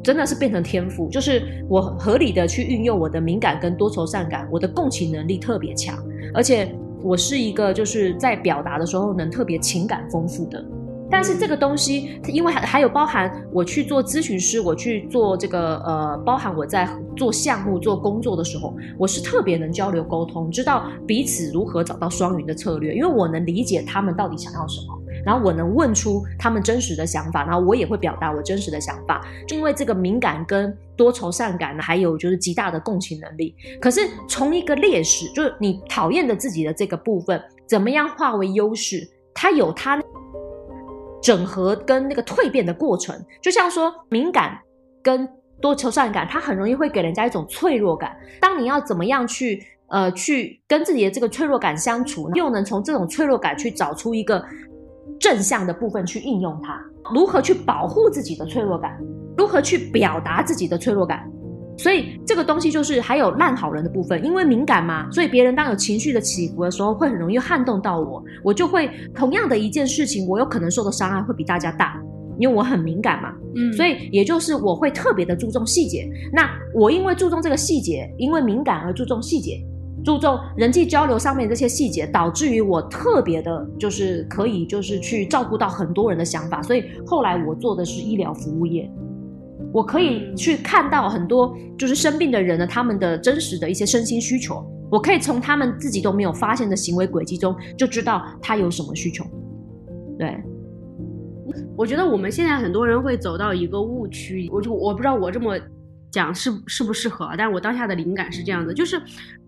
[0.03, 5.97] 真的是变成天赋，就是我合理的去运用我的敏感跟多愁善感，我的共情能力特别强，
[6.35, 10.63] 而且我是一个就是在表达的时候能特别情感丰富的。
[11.09, 33.53] 但是这个东西，因为还还有包含我去做咨询师，我去做这个呃，包含我在做项目、做工作的时候，我是特别能交流沟通，知道彼此如何找到双赢的策略，因为我能理解他们到底想要什么，然后我能问出他们真实的想法，然后我也会表达我真实的想法，就因为这个敏感跟多愁善感，还有就是极大的共情能力。
[33.81, 39.05] 可是从一个劣势，就是你讨厌的自己的这个部分，怎么样化为优势？
[39.33, 40.01] 它有它。
[41.19, 44.57] 整合跟那个蜕变的过程，就像说敏感
[45.01, 45.27] 跟
[45.59, 48.15] 多愁善感，它很容易会给人家一种脆弱感。
[48.39, 54.41] 当你要怎么样去呃去跟自己的这个脆弱感相处，又能从这种脆弱感去找出一个
[55.19, 56.79] 正向的部分去应用它？
[57.13, 58.97] 如何去保护自己的脆弱感？
[59.37, 61.29] 如何去表达自己的脆弱感？
[61.77, 72.01] 所以这个东西就是还有烂好人的部分，因为敏感嘛，所以别人当有情绪的起伏的时候，会很容易撼动到我，我就会同样的一件事情，我有可能受的伤害会比大家大，
[72.39, 76.09] 因为我很敏感嘛，嗯，所以也就是我会特别的注重细节。
[76.33, 79.63] 那我因为注重这个细节，因为敏感而注重细节，
[80.07, 88.89] 注重人际交流上面这些细节，导致于我特别的，就是可以就是去照顾到很多人的想法，所以后来我做的是医疗服务业。
[89.73, 99.25] 我可以去看到很多就是生病的人呢，他们的真实的一些身心需求，我可以从他们自己都没有发现的行为轨迹中就知道他有什么需求。
[100.17, 100.41] 对，
[101.75, 105.59] 我觉得我们现在很多人会走到一个误区，我就我不知道我这么
[106.09, 108.97] 讲适适不适合，但是我当下的灵感是这样的，就是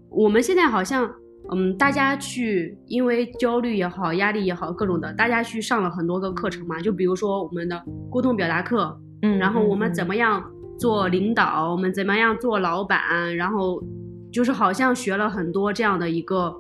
[0.09, 1.09] 我们现在好像
[1.51, 8.99] 嗯，大家去因为焦虑也好，压力也好，各种的，大家去上了很多个课程嘛，就比如说我们的沟通表达课。
[9.21, 10.41] 嗯，然后我们怎么样
[10.77, 11.69] 做领导？
[11.71, 13.35] 我们怎么样做老板？
[13.35, 13.83] 然后
[14.31, 16.55] 就是好像学了很多这样的一个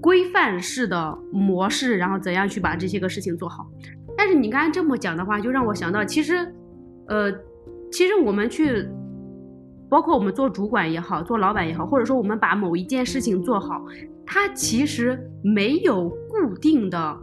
[0.00, 3.66] 规范式的模式，然后怎样去把这些个事情做好。
[4.14, 6.34] 但是你刚才这么讲的话，就让我想到，其实，
[7.08, 7.32] 呃，
[7.90, 8.86] 其实我们去，
[9.88, 13.84] 包括我们做主管也好，做老板也好，或者说我们把某一件事情做好，
[14.24, 17.18] 它其实没有固定的。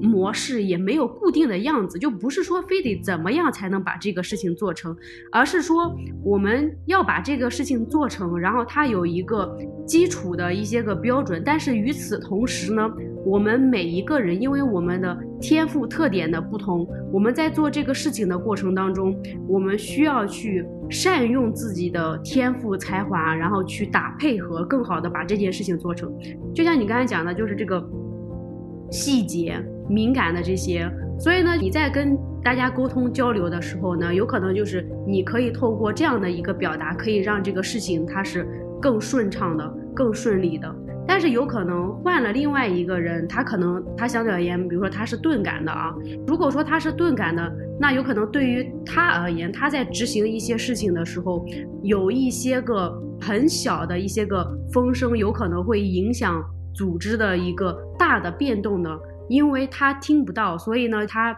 [0.00, 4.96] 模式也没有固定的样子，就不是说非得怎么样才能把这个事情做成，
[5.32, 11.42] 而是说我们要把这个事情做成，然后它有一个基础的一些个标准。
[11.44, 12.90] 但是与此同时呢，
[13.24, 19.16] 我们每一个人因为我们的天赋特点的不同，我们在做这个事情的过程当中，
[19.48, 26.12] 我们需要去善用自己的天赋才华，然后去打配合，更好的把这件事情做成。
[26.54, 27.82] 就像你刚才讲的，就是这个。
[28.90, 38.46] 细节敏感的这些，所以呢，你在跟大家沟通交流的时候呢，有可能就是你可以透过这样的一个表达，可以让这个事情它是
[38.80, 40.74] 更顺畅的、更顺利的。
[41.06, 45.92] 但是有可能换了另外一个人，他可能他相对而言，比如说他是钝感的啊。
[46.24, 51.44] 如果说他是钝感的，那有可能对于他而言，他在执行一些事情的时候，
[51.82, 56.40] 有一些个很小的一些个风声，有可能会影响。
[56.74, 58.90] 组织的一个大的变动呢，
[59.28, 61.36] 因为他听不到，所以呢，他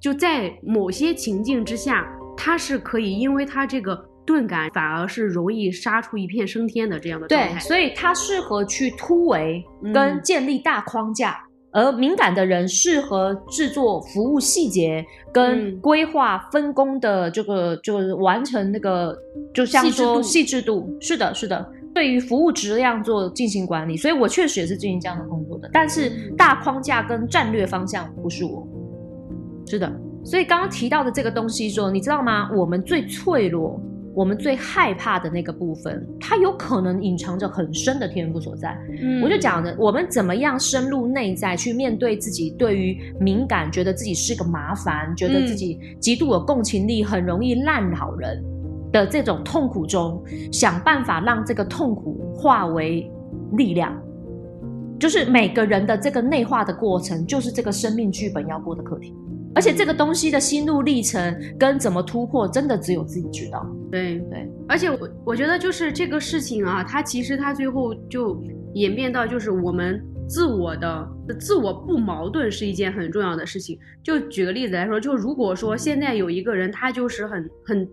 [0.00, 7.54] 就在某些情境之下，他是可以，因为他这个钝感，反而是容易杀出一片升天的这样的状态。
[7.54, 19.16] 对，所以他适合去突围跟建立大框架，而敏感的人适合制作服务细节跟规划分工的这个，就是完成那个，
[19.52, 20.96] 就像说细致度。
[21.00, 21.72] 是的，是的。
[21.94, 25.70] 对于服务质量做进行管理，所以我确实也是进行这样的工作的。
[25.72, 28.66] 但是大框架跟战略方向不是我，
[29.66, 29.92] 是的。
[30.24, 32.50] 所以刚刚提到的这个东西说，你知道吗？
[32.54, 33.80] 我们最脆弱。
[34.14, 38.76] 我们最害怕的那个部分，它有可能隐藏着很深的天赋所在。
[39.00, 48.42] 嗯我就讲的，我们怎么样深入内在去面对自己对于敏感，觉得自己是个麻烦，觉得自己极度有共情力，很容易烂好人
[48.92, 50.22] 的这种痛苦中，
[50.52, 53.10] 想办法让这个痛苦化为
[53.56, 53.96] 力量。
[54.98, 59.14] 就是每个人的这个内化的过程，就是这个生命剧本要过的课题。
[59.54, 63.66] 而且这个东西的心路历程跟怎么突破，真的只有自己知道。
[63.90, 68.40] 对对，而且我我觉得就是这个事情啊，它其实它最后就
[68.74, 71.08] 演变到就是我们自我的
[71.40, 73.78] 自我不矛盾是一件很重要的事情。
[74.02, 77.88] 就举个例子来说，就如果说现在有一个人他就是很很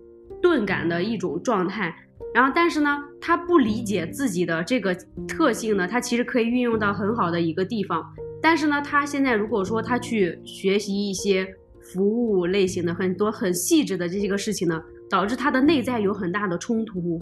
[0.45, 1.91] 钝感的一种状态，
[2.31, 4.93] 然后但是呢他不理解自己的这个
[5.27, 8.05] 特性呢，他其实可以运用到很好的一个地方。
[8.39, 11.47] 但是呢，他现在如果说他去学习一些
[11.91, 14.79] 服务类型的很多很细致的这些个事情呢，
[15.09, 17.19] 导致他的内在有很大的冲突，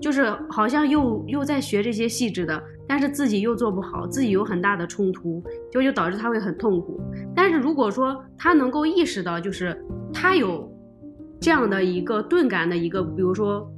[0.00, 5.42] 就是好像又又在学这些细致的，但是自己又做不好，自己有很大的冲突，
[5.72, 7.00] 就就导致他会很痛苦。
[7.34, 9.76] 但是如果说他能够意识到，就是
[10.12, 10.72] 他有
[11.40, 13.70] 这样的一个钝感的一个，比如说。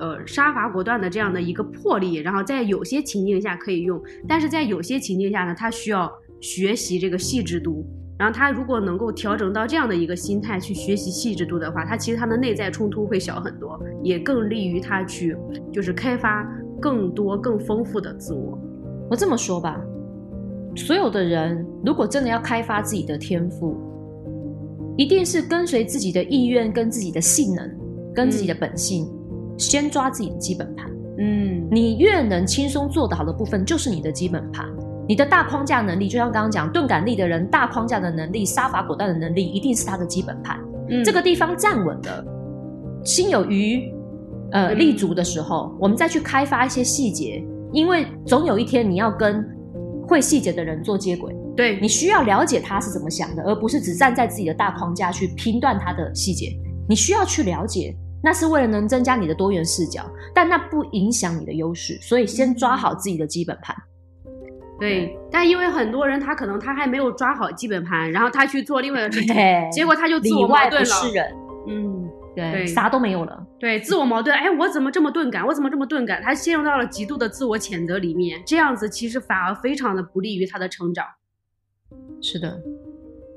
[0.00, 6.08] 呃，杀伐果断的这样的一个魄力，然后在有些情境下可以用，但是在有些情境下呢，他需要
[6.40, 7.84] 学习这个细致度。
[8.16, 15.36] 然后他如果能够调整到这样的一个心态去学习细致度的话，他其实他的内在冲突会小很多，也更利于他去
[15.72, 16.48] 就是开发
[16.80, 18.56] 更多更丰富的自我。
[19.10, 19.80] 我这么说吧，
[20.76, 23.76] 所有的人如果真的要开发自己的天赋，
[24.98, 27.70] 一定是跟随自己的意愿、跟自己的性能、
[28.14, 29.10] 跟自己的本性。
[29.56, 30.88] 先抓自己的基本盘，
[31.18, 34.64] 嗯，你越能轻松做得好的部分，就是你的基本盘。
[35.08, 40.60] 你的大框架能力，就像刚刚讲钝感力的人，大框架的能力、杀伐果断的能力，一定是他的基本盘。
[40.88, 42.24] 嗯这个地方站稳了，
[43.02, 43.92] 心有余，
[44.52, 49.44] 呃，嗯立足的时候，我们再去开发一些细节，因为总有一天你要跟
[50.06, 56.56] 会细节的人做接轨，对你需要了解他是怎么想的，而不是只站在自己的大框架去评断他的细节。
[56.88, 57.94] 你需要去了解。
[58.20, 60.04] 那是为了能增加你的多元视角，
[60.34, 63.74] 但那不影响你的优势，所以先抓好自己的基本盘。
[64.80, 69.36] 对，但因为很多人他可能他还没有抓好基本盘，然后他去做另外的事情，
[69.70, 70.84] 结果他就自我矛盾了。
[70.84, 71.32] 是人，
[71.68, 73.40] 嗯，对，对啥都没有了。
[73.60, 75.46] 对，自我矛盾，哎，我怎么这么钝感？
[75.46, 76.20] 我怎么这么钝感？
[76.20, 81.06] 他陷入到了极度的自我谴责里面，这样子其实反而非常的不利于他的成长。
[82.20, 82.60] 是的，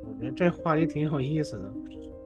[0.04, 1.72] 我觉得这话题挺有意思的。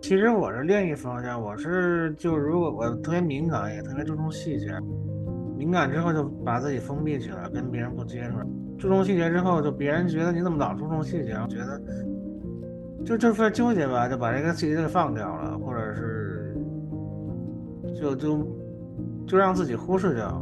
[0.01, 4.71] 其实我是另一方向，我是就如果我特别敏感，也特别注重细节，
[5.57, 8.37] 敏感之后就把自己封闭起来，跟别人不接触。
[8.77, 11.81] 注重细节之后，就别人觉得你怎么老注重细节，觉得
[13.03, 16.55] 就就非纠结吧，就把这个细节给放掉了，或者是
[17.99, 18.47] 就就
[19.25, 20.41] 就让自己忽视掉，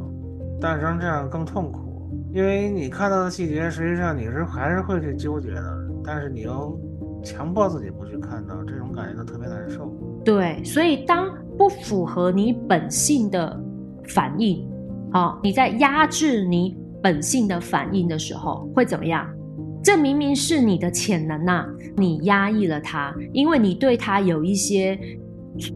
[0.60, 6.76] 但是这样更痛苦，因为你看到的细节，实际上你是还是会去纠结的，但是你要
[7.24, 9.92] 强迫自己不去看到，这种感觉就特别难受。
[10.24, 13.60] 对，所以当不符合你本性的
[14.10, 14.68] 反应，
[15.12, 19.28] 啊、你在压制你本性的反应的时候，会怎么样？
[19.84, 21.66] 这明明是你的潜能呐、
[21.98, 24.98] 你压抑了它，因为你对它有一些，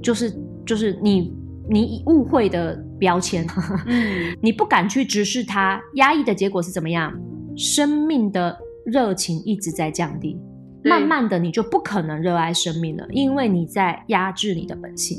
[0.01, 0.34] 就是
[0.65, 1.36] 就是你
[1.69, 3.45] 你误会的标签，
[3.86, 7.13] 嗯， 你不敢去直视它，压抑的结果是怎么样？
[7.57, 8.57] 生命的
[8.88, 10.40] 热情一直在降低，
[10.82, 15.18] 慢慢的你就不可能热爱生命了，因为你在压制你的本性。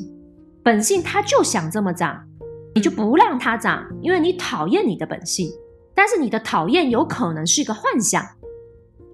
[0.62, 2.26] 本性它就想这么长，
[2.74, 5.50] 你就不让它长，因为你讨厌你的本性。
[5.94, 8.24] 但是你的讨厌有可能是一个幻想，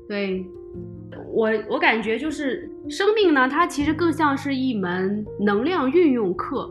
[0.07, 0.45] 对，
[1.33, 6.71] 我我感觉就是生命呢，它其实更像是一门能量运用课。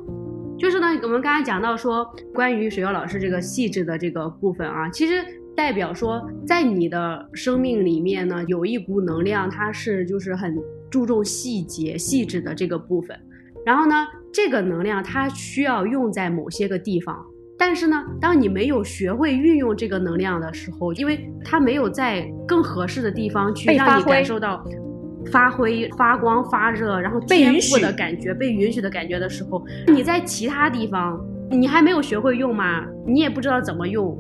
[0.56, 5.26] 就是呢，我们刚才讲到说，关于水妖老师这个细致的这个部分啊，其实
[5.56, 10.56] 代表说，在你的生命里面呢，有一股能量，它是就是很
[10.90, 13.18] 注重细节、细致的这个部分。
[13.66, 17.24] 然后呢，这个能量它需要用在某些个地方，
[17.58, 24.66] 但是呢，当你没有学会运用这个能量的时候，因为它没有在更合适的地方去让你感受到
[25.32, 34.18] 发挥、发光、发热，然后被允天赋的感觉、被允许的感觉的时候，你在其他地方你还没有学会用嘛，你也不知道怎么用。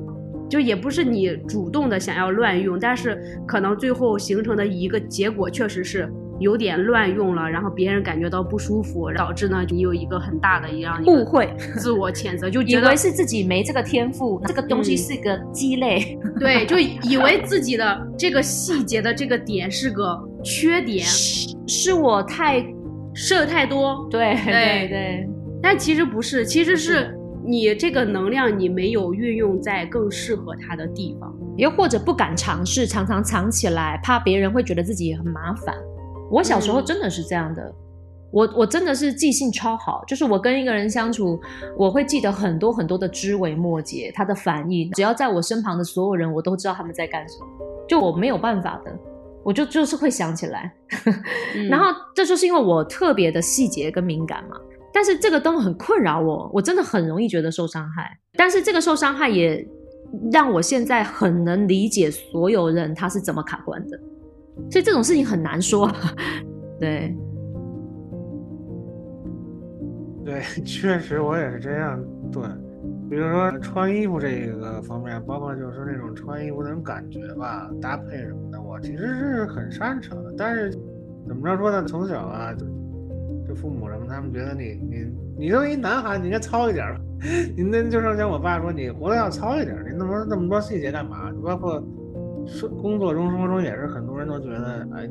[0.53, 6.07] 就也不是你主动的想要乱用，但是可能最后形成的一个结果确实是
[6.39, 16.19] 有点乱用了，然后别人感觉到不舒服，导致呢你有一个很大的一样误会， 自我谴责，就以觉得为是自己没这个天赋，这个东西嗯是个鸡肋。
[16.39, 22.63] 对，就以为自己的这个细节的这个点是个缺点，是是我太
[23.15, 24.07] 设太多。
[24.11, 25.29] 对对对对，
[25.63, 31.33] 但其实不是，其实不是的你这个能量你没有运用在更适合它的地方。
[31.57, 35.75] 又或者不敢尝试，常常藏起来，怕别人会觉得自己很麻烦。
[36.31, 37.73] 我小时候嗯真的是这样的，
[38.31, 41.39] 我我真的是记性超好，就是我跟一个人相处，
[41.77, 47.47] 我会记得很多很多的枝微末节，他的反应，只要在我身旁的所有人，我都知道他们在干什么，
[47.87, 48.91] 就我没有办法的。
[49.43, 50.73] 我就就是会想起来，
[51.53, 54.55] 嗯然后这就是因为我特别的细节跟敏感嘛。
[54.93, 58.17] 但是这个都很困扰我，我真的很容易觉得受伤害。
[58.37, 59.67] 但是这个受伤害也
[60.31, 63.99] 让我现在很能理解所有人他是怎么卡关的，
[64.69, 65.91] 所以这种事情很难说。
[66.79, 67.15] 对，
[70.23, 71.99] 对， 确实我也是这样。
[72.31, 72.43] 对，
[73.09, 80.33] 比如说穿衣服这个方面，包括就是那种穿衣服那种感觉吧，搭配什么的，我其实是很擅长的。
[80.37, 80.71] 但是
[81.27, 81.83] 怎么着说呢？
[81.87, 82.53] 从小啊，
[83.53, 85.05] 父母什么，他们觉得你你
[85.37, 86.99] 你都一男孩，你应该糙一点儿。
[87.55, 91.31] 你那就是像我爸说，你活得要糙一点儿，你那么那么多细节干嘛？
[91.43, 91.81] 包括
[92.45, 95.07] 生工作中、生活中也是，很多人都觉得，哎，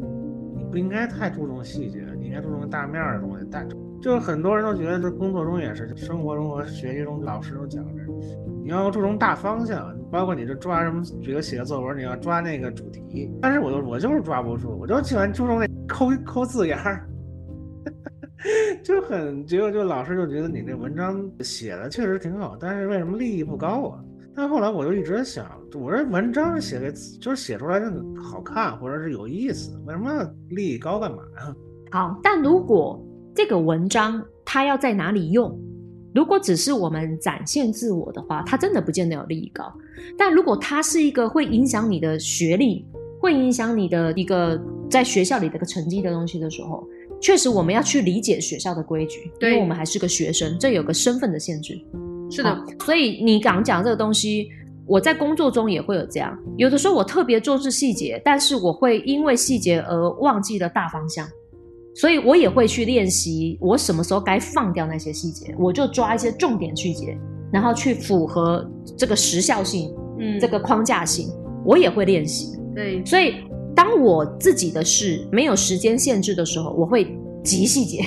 [0.54, 3.46] 你不应该太注重细节，你应该注重大面的东西。
[3.50, 3.66] 但
[4.02, 8.02] 就是很多人都觉得，这工作中也是，生活中和学习中，老师都讲着，
[8.62, 13.32] 你要注重大方向，包括你这抓什么，比如写个作文，你要抓那个主题。
[13.40, 17.08] 但是我就我就是抓不住，我就喜欢注重那抠抠字眼儿。
[18.82, 24.04] 就很结果就老师就觉得你那文章写的确实挺好，但是为什么利益不高啊？
[24.34, 26.90] 但后来我就一直在想，我这文章写给
[27.20, 31.54] 就是写出来那个好看或者是有意思，为什么利益高干嘛呀？
[31.90, 32.98] 好，但如果
[33.34, 35.54] 这个文章它要在哪里用，
[36.14, 39.70] 如果只是我们展现自我的话，它真的不见得有利益高。
[40.16, 42.86] 但如果它是一个会影响你的学历，
[43.20, 44.58] 会影响你的一个
[44.90, 46.88] 在学校里的个成绩的东西的时候，
[47.22, 51.80] 确实我们要去理解学校的规矩，因为我们还是个学生，这有个身份的限制。
[52.28, 54.48] 是的好，所以你刚讲这个东西，
[54.86, 56.36] 我在工作中也会有这样。
[56.56, 61.28] 有的时候我特别重视细节，但是我会因为细节而忘记了大方向，
[61.94, 67.16] 所以我也会去练习，我什么时候该放掉那些细节，我就抓一些重点细节，
[67.52, 71.28] 然后去符合这个时效性、嗯，这个框架性，
[71.64, 72.58] 我也会练习。
[72.74, 73.34] 对，所以
[73.74, 78.02] 当我自己的事没有时间限制的时候，我会急细节。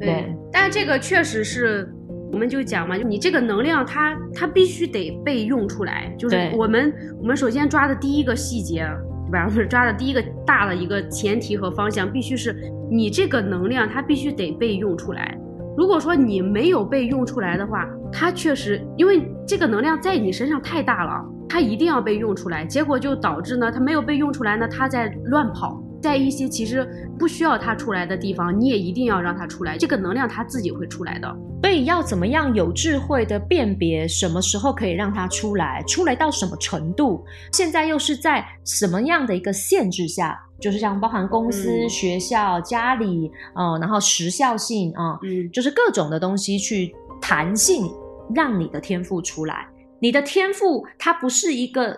[0.00, 1.88] 对，但这个确实是，
[2.32, 6.12] 我们就讲嘛，就你这个能量它，它必须得被用出来。
[6.18, 8.84] 就是我们我们首先抓的第一个细节，
[9.26, 9.46] 对吧？
[9.48, 12.54] 我们抓的第一个大的一个前提和方向，必须是
[12.90, 15.38] 你这个能量它必须得被用出来。
[15.76, 26.88] 如果说你没有被用出来的话，它确实因为这个能量在你身上太大了，它一定要被用出来，结果就导致呢，它没有被用出来呢，它在乱跑，在一些其实
[27.18, 31.30] 不需要它出来的地方，你也一定要让它出来，这个能量它自己会出来的。
[31.62, 37.22] 所以要怎么样有智慧的辨别什么时候可以让它出来，出来到什么程度，
[37.52, 41.88] 现在又是在什么样的一个限制下，就是像包含公司、嗯。
[41.90, 47.92] 学校、家里，呃，然后时效性啊、嗯，就是各种的东西去弹性，
[48.34, 49.68] 让你的天赋出来。
[50.02, 51.96] 你的天赋它不是一个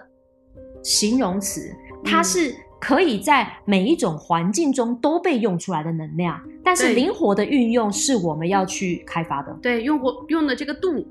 [0.83, 1.75] 形容词，
[2.05, 9.57] 它嗯是可以在每一种环境中都被用出来的能量，但是灵活的运用是我们要去开发的。
[9.63, 11.07] 对，用过用的这个度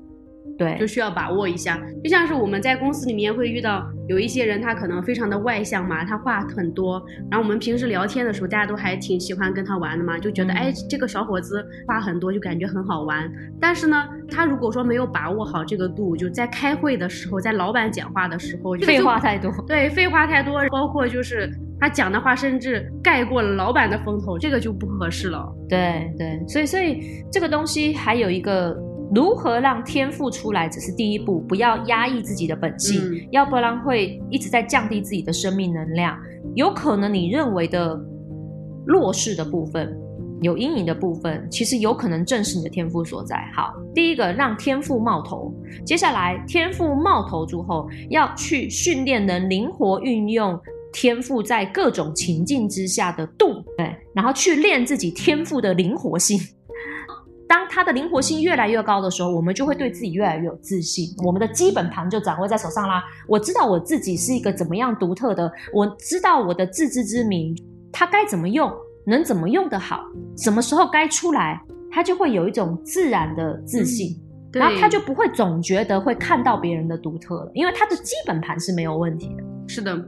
[0.56, 1.80] 对就需要把握一下。
[2.02, 13.30] 就像是我们在公司里面会遇到有一些人，他可能非常的外向嘛，他话很多，然后我们平时聊天的时候，大家都还挺喜欢跟他玩的嘛，就觉得、嗯哎，这个小伙子话很多，就感觉很好玩。
[13.60, 19.50] 但是呢，他如果说没有把握好这个度，就在开会的时候，在老板讲话的时候，废话太多。
[19.66, 21.50] 对，废话太多，包括就是
[21.80, 25.44] 他讲的话甚至盖过了老板的风头，这个就不合适了。
[25.68, 28.76] 对对，所以所以这个东西还有一个
[29.14, 36.18] 如何让天赋出来，只是第一步，不要压抑自己的本性，嗯要不然会一直在降低自己的生命能量。
[36.54, 37.98] 有可能你认为的
[38.86, 39.96] 弱势的部分。
[40.40, 43.36] 有阴影的部分，其实有可能正是你的天赋所在。
[43.54, 45.54] 好，第一个让天赋冒头，
[45.86, 50.60] 接下来天赋冒头之后，要去训练能灵活运用
[50.92, 56.38] 天赋在各种情境之下的度，对，然后去练自己天赋的灵活性。
[57.48, 63.04] 当它的灵活性越来越高的时候，我们就会对自己越来越有自信，我们的基本盘就掌握在手上啦。
[63.28, 67.56] 我知道我自己是一个怎么样独特的，我知道我的自知之明，
[67.92, 68.72] 它该怎么用，
[69.06, 70.04] 能怎么用得好，
[70.36, 74.20] 什么时候该出来，它就会有一种自然的自信。
[74.50, 79.42] 对然后他就不会总觉得会看到别人的独特了，因为他的基本盘是没有问题的。
[79.66, 80.00] 是的，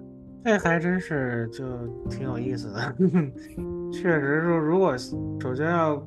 [0.45, 1.65] 这还真是就
[2.09, 2.95] 挺有意思的。
[3.93, 6.01] 确实是，如果首先要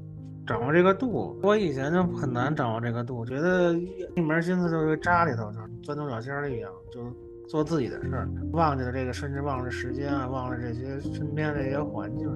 [0.50, 3.72] 掌握这个度，我以前就很难掌握这个度，觉得
[4.16, 7.02] 一门心思就是扎里头，就是钻牛角尖儿一样，就
[7.48, 12.28] 做自己的事儿，忘记了这个，甚至忘了时间啊，忘了这些身边这些环境，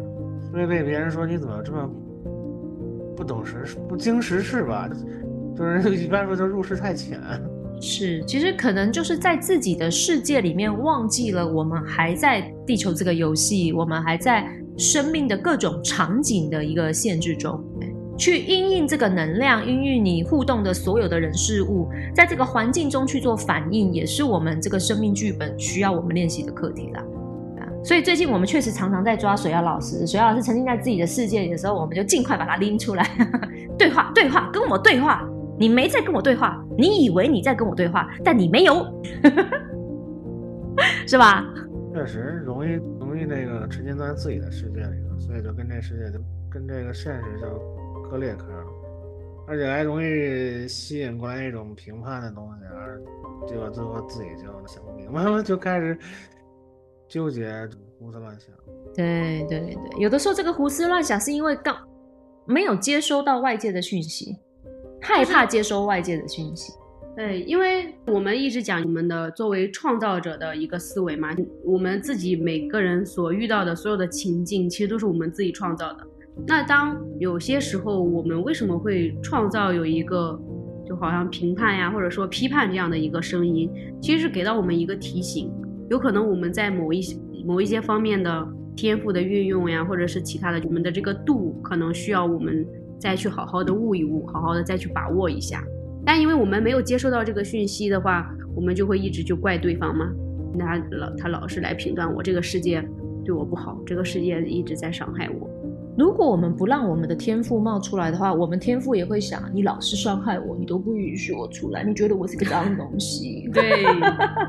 [0.51, 1.89] 所以被别人说你怎么这么
[3.18, 4.88] 不懂时事不经时事吧？
[5.57, 7.20] 就是 一般说就入世太浅。
[7.82, 14.47] 是，其实可能就是在自己的世界里面忘记了，我们还在地球这个游戏，我们还在
[14.78, 17.59] 生命的各种场景的一个限制中，
[18.18, 27.03] 去因应这个能量，因应你互动的所有的人事物，在这个环境中去做反应，也是我们这个生命剧本需要我们练习的课题啦。
[27.84, 33.05] 所以最近我们确实常常在抓水耀老师，水耀老师沉浸在自己的世界里的时候，我们就尽快把他拎出来，
[33.78, 35.30] 对话，对话，跟我对话。
[35.59, 38.86] 你没在跟我对话，你以为你在跟我对话，但你没有，
[41.05, 41.45] 是吧？
[41.93, 47.47] 确实容易容易那个沉浸在自己的世界里了，所以就跟这世界就跟这个现实就
[48.14, 48.66] 割裂开了，
[49.47, 53.01] 而且还容易吸引过来一种评判的东西，而
[53.47, 55.97] 结果最后自己就想不明白了，就开始
[57.07, 58.49] 纠结胡思乱想。
[58.93, 61.76] 对对对，有的时候这个胡思乱想是因为刚
[62.45, 64.38] 没有接收到外界的讯息。
[65.01, 66.72] 害怕接收外界的讯息，
[67.14, 71.36] 对，因为我们一直讲我们的作为创造者的一个思维嘛，
[71.66, 76.07] 我们自己每个人所遇到的所有的情境，其实都是我们自己创造的。
[76.47, 80.39] 那当有些时候，我们为什么会创造有一个，
[80.86, 83.69] 就好像评判呀，或者说批判这样的一个声音，
[84.01, 85.51] 其实是给到我们一个提醒，
[85.89, 92.65] 有可能我们在某一些某一些方面的天赋的运用呀，或者是其他的，我们的这个度可能需要我们。
[92.99, 95.61] 再去好好的悟一悟，好好的再去把握一下。
[96.05, 100.09] 但因为我们没有接收到这个讯息的话，我们就会一直就怪对方嘛。
[100.57, 102.81] 他老他老是来评断我，这个世界
[103.25, 105.49] 对我不好，这个世界一直在伤害我。
[105.97, 113.49] 如果我们不让我们的天赋冒出来的话，我们天赋也会想：你老是伤害我，你都不允许我出来，你觉得我是个脏东西。
[113.53, 113.83] 对，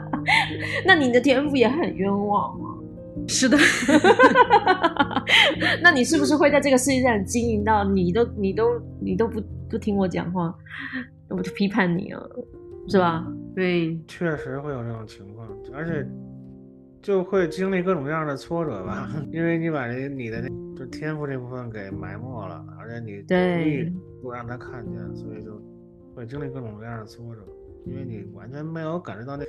[0.86, 2.72] 那你的天赋也很冤枉啊。
[3.28, 3.56] 是的，
[5.82, 9.40] 那你是不是会在这个世界上经营到你都你都你都不
[9.70, 10.52] 不听我讲话，
[11.28, 12.28] 我就批判你了，
[12.88, 13.24] 是吧？
[13.54, 16.04] 对，确实会有这种情况，而且
[17.04, 23.92] 就会经历各种各样的挫折吧， 因为你把这你的就天赋这部分给埋没了，而且你对
[24.22, 25.60] 不让他看见，所以就
[26.14, 27.42] 会经历各种各样的挫折，
[27.84, 29.44] 因为你完全没有感觉到那。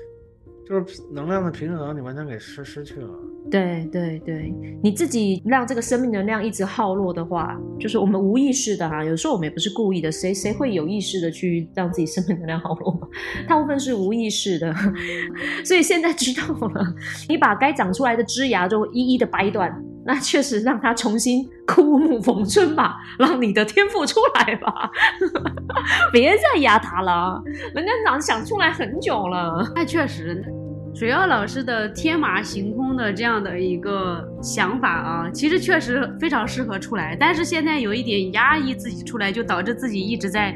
[0.67, 3.09] 就是能量的平衡，你完全给失失去了。
[3.51, 4.51] 对对对，
[4.81, 9.03] 你自己让这个生命能量一直耗落的话，就是我们无意识的哈。
[9.03, 12.99] 有时候我们也不是故意的，谁谁会有意识的去让自己生命能量耗落？
[13.47, 14.73] 大部分是无意识的。
[15.63, 16.83] 所以现在知道了，
[17.29, 19.71] 你把该长出来的枝芽就一一的掰断，
[20.03, 24.89] 那确实让它重新枯木逢春吧，让你的天赋出来吧。
[26.11, 27.39] 别再压它了，
[27.75, 29.71] 人家长想出来很久了。
[29.75, 30.43] 那确实。
[30.95, 40.55] 水曜老师的天马行空的这样的一个想法啊，其实确实非常适合出来，但是现在有一点压抑自己出来，就导致自己一直在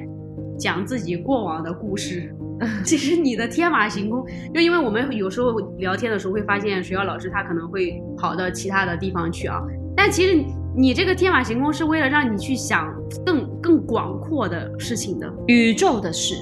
[0.58, 2.34] 讲自己过往的故事。
[2.86, 9.62] 其实你的天马行空，就因为我们有时候聊天的时候会发现，水曜老师他可能会跑到其他的地方去啊，
[9.94, 10.42] 但其实
[10.74, 12.94] 你这个天马行空是为了让你去想
[13.26, 16.36] 更更广阔的事情的，宇宙的事，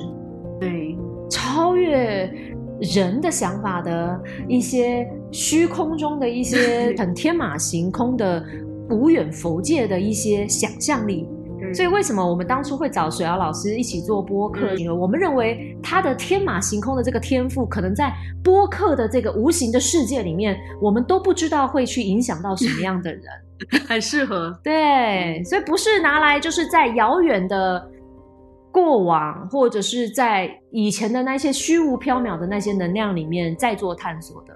[0.60, 0.96] 对，
[1.32, 2.32] 超越。
[2.80, 8.44] 人的想法的一些虚空中的一些 很天马行空的
[8.90, 11.28] 无远佛界的一些想象力，
[11.74, 14.68] 所以为什么我们当初会找水瑶老师一起做播客？
[14.96, 18.14] 我们认为他的天马行空的这个天赋，可能在
[18.44, 23.24] 播客的这个无形的世界里面，我们都不知道会去影响到什么样的人，
[23.88, 24.58] 很适合。
[24.64, 27.90] 对，所以不是拿来就是在遥远的。
[28.78, 34.56] 过往或者是在以前的那些虚无缥缈的那些能量里面再做探索的，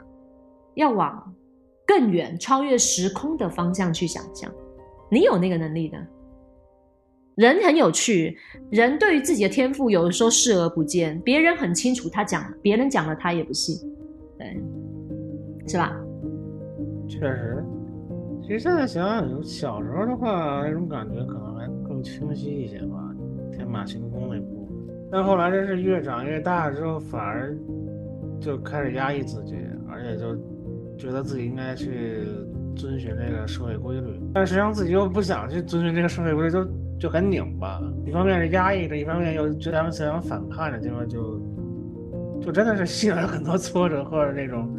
[0.75, 1.33] 要往
[1.87, 4.51] 更远、超越时空的方向去想象。
[5.09, 5.97] 你有那个能力的，
[7.33, 8.37] 人很有趣。
[8.69, 13.75] 人对于自己的天赋，有的时候视而不见，别人很清楚，他讲，别人讲了他也不信，
[14.37, 14.61] 对，
[15.67, 15.91] 是吧？
[17.09, 17.65] 确实，
[18.43, 23.10] 其实现在想想，小时候的话，那种感觉可能还更清晰一些吧。
[23.51, 24.75] 天马行空那部分，
[25.11, 27.55] 但后来真是越长越大之后，反而
[28.39, 29.55] 就开始压抑自己，
[29.89, 30.35] 而且就
[30.97, 32.23] 觉得自己应该去
[32.75, 36.67] 遵循这个社会规律，但实际上自己又不想去遵循这个社会规律，就
[36.99, 37.81] 就很拧巴。
[38.05, 41.39] 一方面是压抑着，一方面又觉得想想反叛着，结果就
[42.41, 44.69] 就真的是吸引了很多挫折或者那种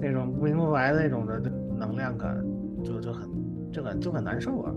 [0.00, 1.40] 那种不明不白的那种的
[1.78, 2.36] 能量感，
[2.84, 3.28] 就就很
[3.72, 4.72] 就很就很难受啊。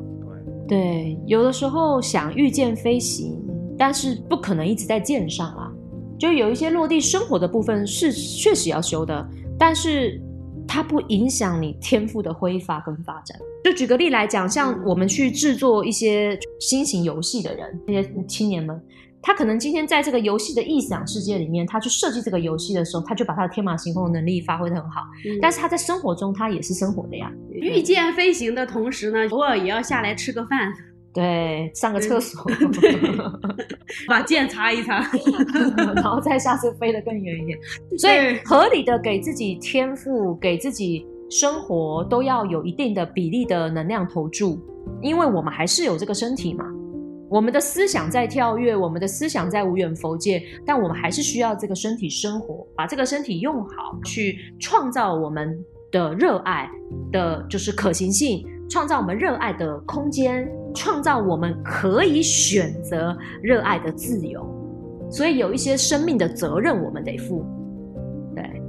[0.68, 3.39] 对对，有的时候想御剑飞行，
[3.78, 5.72] 但是不可能一直在剑上啊。
[6.20, 10.22] 就有一些落地生活的部分是确实要修的，但是
[10.68, 13.38] 它不影响你天赋的挥发跟发展。
[13.63, 18.82] 就举个例来讲，像我们去制作一些新型游戏的人，那些青年们。
[19.22, 25.01] 他可能今天在这个游戏的异想世界里面，他去设计这个游戏的时候，他就把他的天马行空的能力发挥的很好。
[25.41, 27.32] 但是他在生活中，他也是生活的呀。
[27.51, 30.72] 御剑飞行的同时呢，偶尔也要下来吃个饭，
[31.13, 32.45] 对，上个厕所，
[34.07, 34.99] 把剑擦一擦，
[35.95, 37.57] 然后再下次飞得更远一点。
[37.97, 44.59] 所以合理的给自己天赋，给自己生活都要有一定的比例的能量投注，
[45.01, 46.65] 因为我们还是有这个身体嘛。
[47.30, 55.59] 我们的思想在跳跃，我们的思想在无远佛界，但我们还是需要这个身体生活，把这个身体用好，去创造我们
[55.91, 56.69] 的热爱
[57.11, 64.47] 的，就是可行性，创造我们热爱的空间，创造我们可以选择热爱的自由。
[65.09, 67.45] 所以有一些生命的责任，我们得负，
[68.36, 68.61] 对，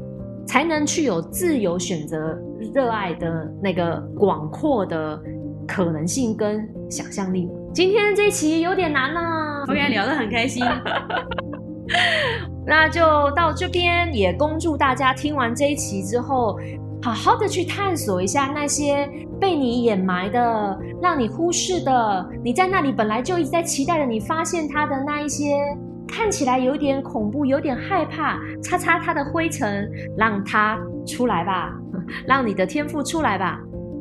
[0.46, 2.36] 才能去有自由选择
[2.74, 5.22] 热爱的那个广阔的
[5.64, 7.48] 可能性跟想象力。
[7.78, 9.20] 今天这一期有点难呢
[9.68, 10.64] ，OK，聊得很开心，
[12.66, 13.00] 那就
[13.36, 16.58] 到这边，也恭祝大家听完这一期之后，
[17.00, 19.08] 好好的去探索一下那些
[19.40, 25.54] 被你掩埋的、让你忽视的，你在那里本来就一直在期待着你发现它的那一些
[26.08, 30.76] 看起来有点恐怖、有点害怕，擦擦它的灰尘，让它
[31.06, 31.72] 出来吧，
[32.26, 33.60] 让你的天赋出来吧，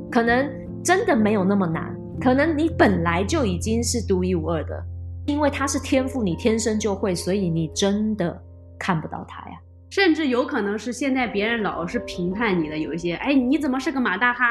[0.10, 0.50] 可能
[0.84, 1.96] 真的没有那么难。
[2.20, 4.84] 可能你本来就已经是独一无二的，
[5.26, 8.42] 因为它是天赋，你天生就会，所以你真的
[8.80, 9.58] 看不到它呀。
[9.90, 14.46] 甚至有可能是现在别人老是评判你的，有一些，哎，你怎么是个马大哈？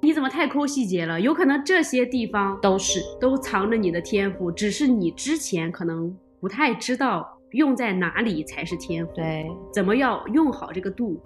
[0.00, 1.20] 你怎么太抠细节了？
[1.20, 11.22] 有可能这些地方都是都藏着你的天赋，只是你之前可能不太知道用在哪里才是天赋，对，怎么要用好这个度。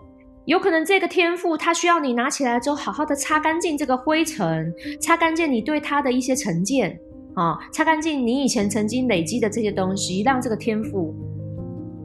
[0.47, 6.99] 有可能这个天赋，它需要你拿起来之后，好好的擦干净这个灰尘，擦干净你对它的一些成见
[7.35, 11.15] 啊，擦干净你以前曾经累积的这些东西，让这个天赋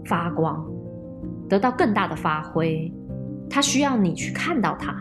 [0.05, 0.65] 发光，
[1.47, 2.91] 得到更大的发挥。
[3.47, 4.95] 它需要你去看到它，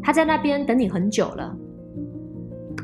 [0.00, 1.56] 它在那边等你很久了。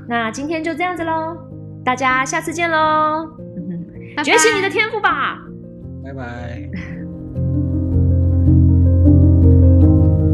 [0.08, 1.36] 那今天就这样子喽，
[1.84, 3.24] 大家下次见喽，
[4.24, 5.38] 觉醒你的天赋吧，
[6.02, 6.68] 拜拜。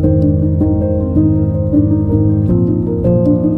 [0.07, 0.23] Thank
[3.05, 3.56] you.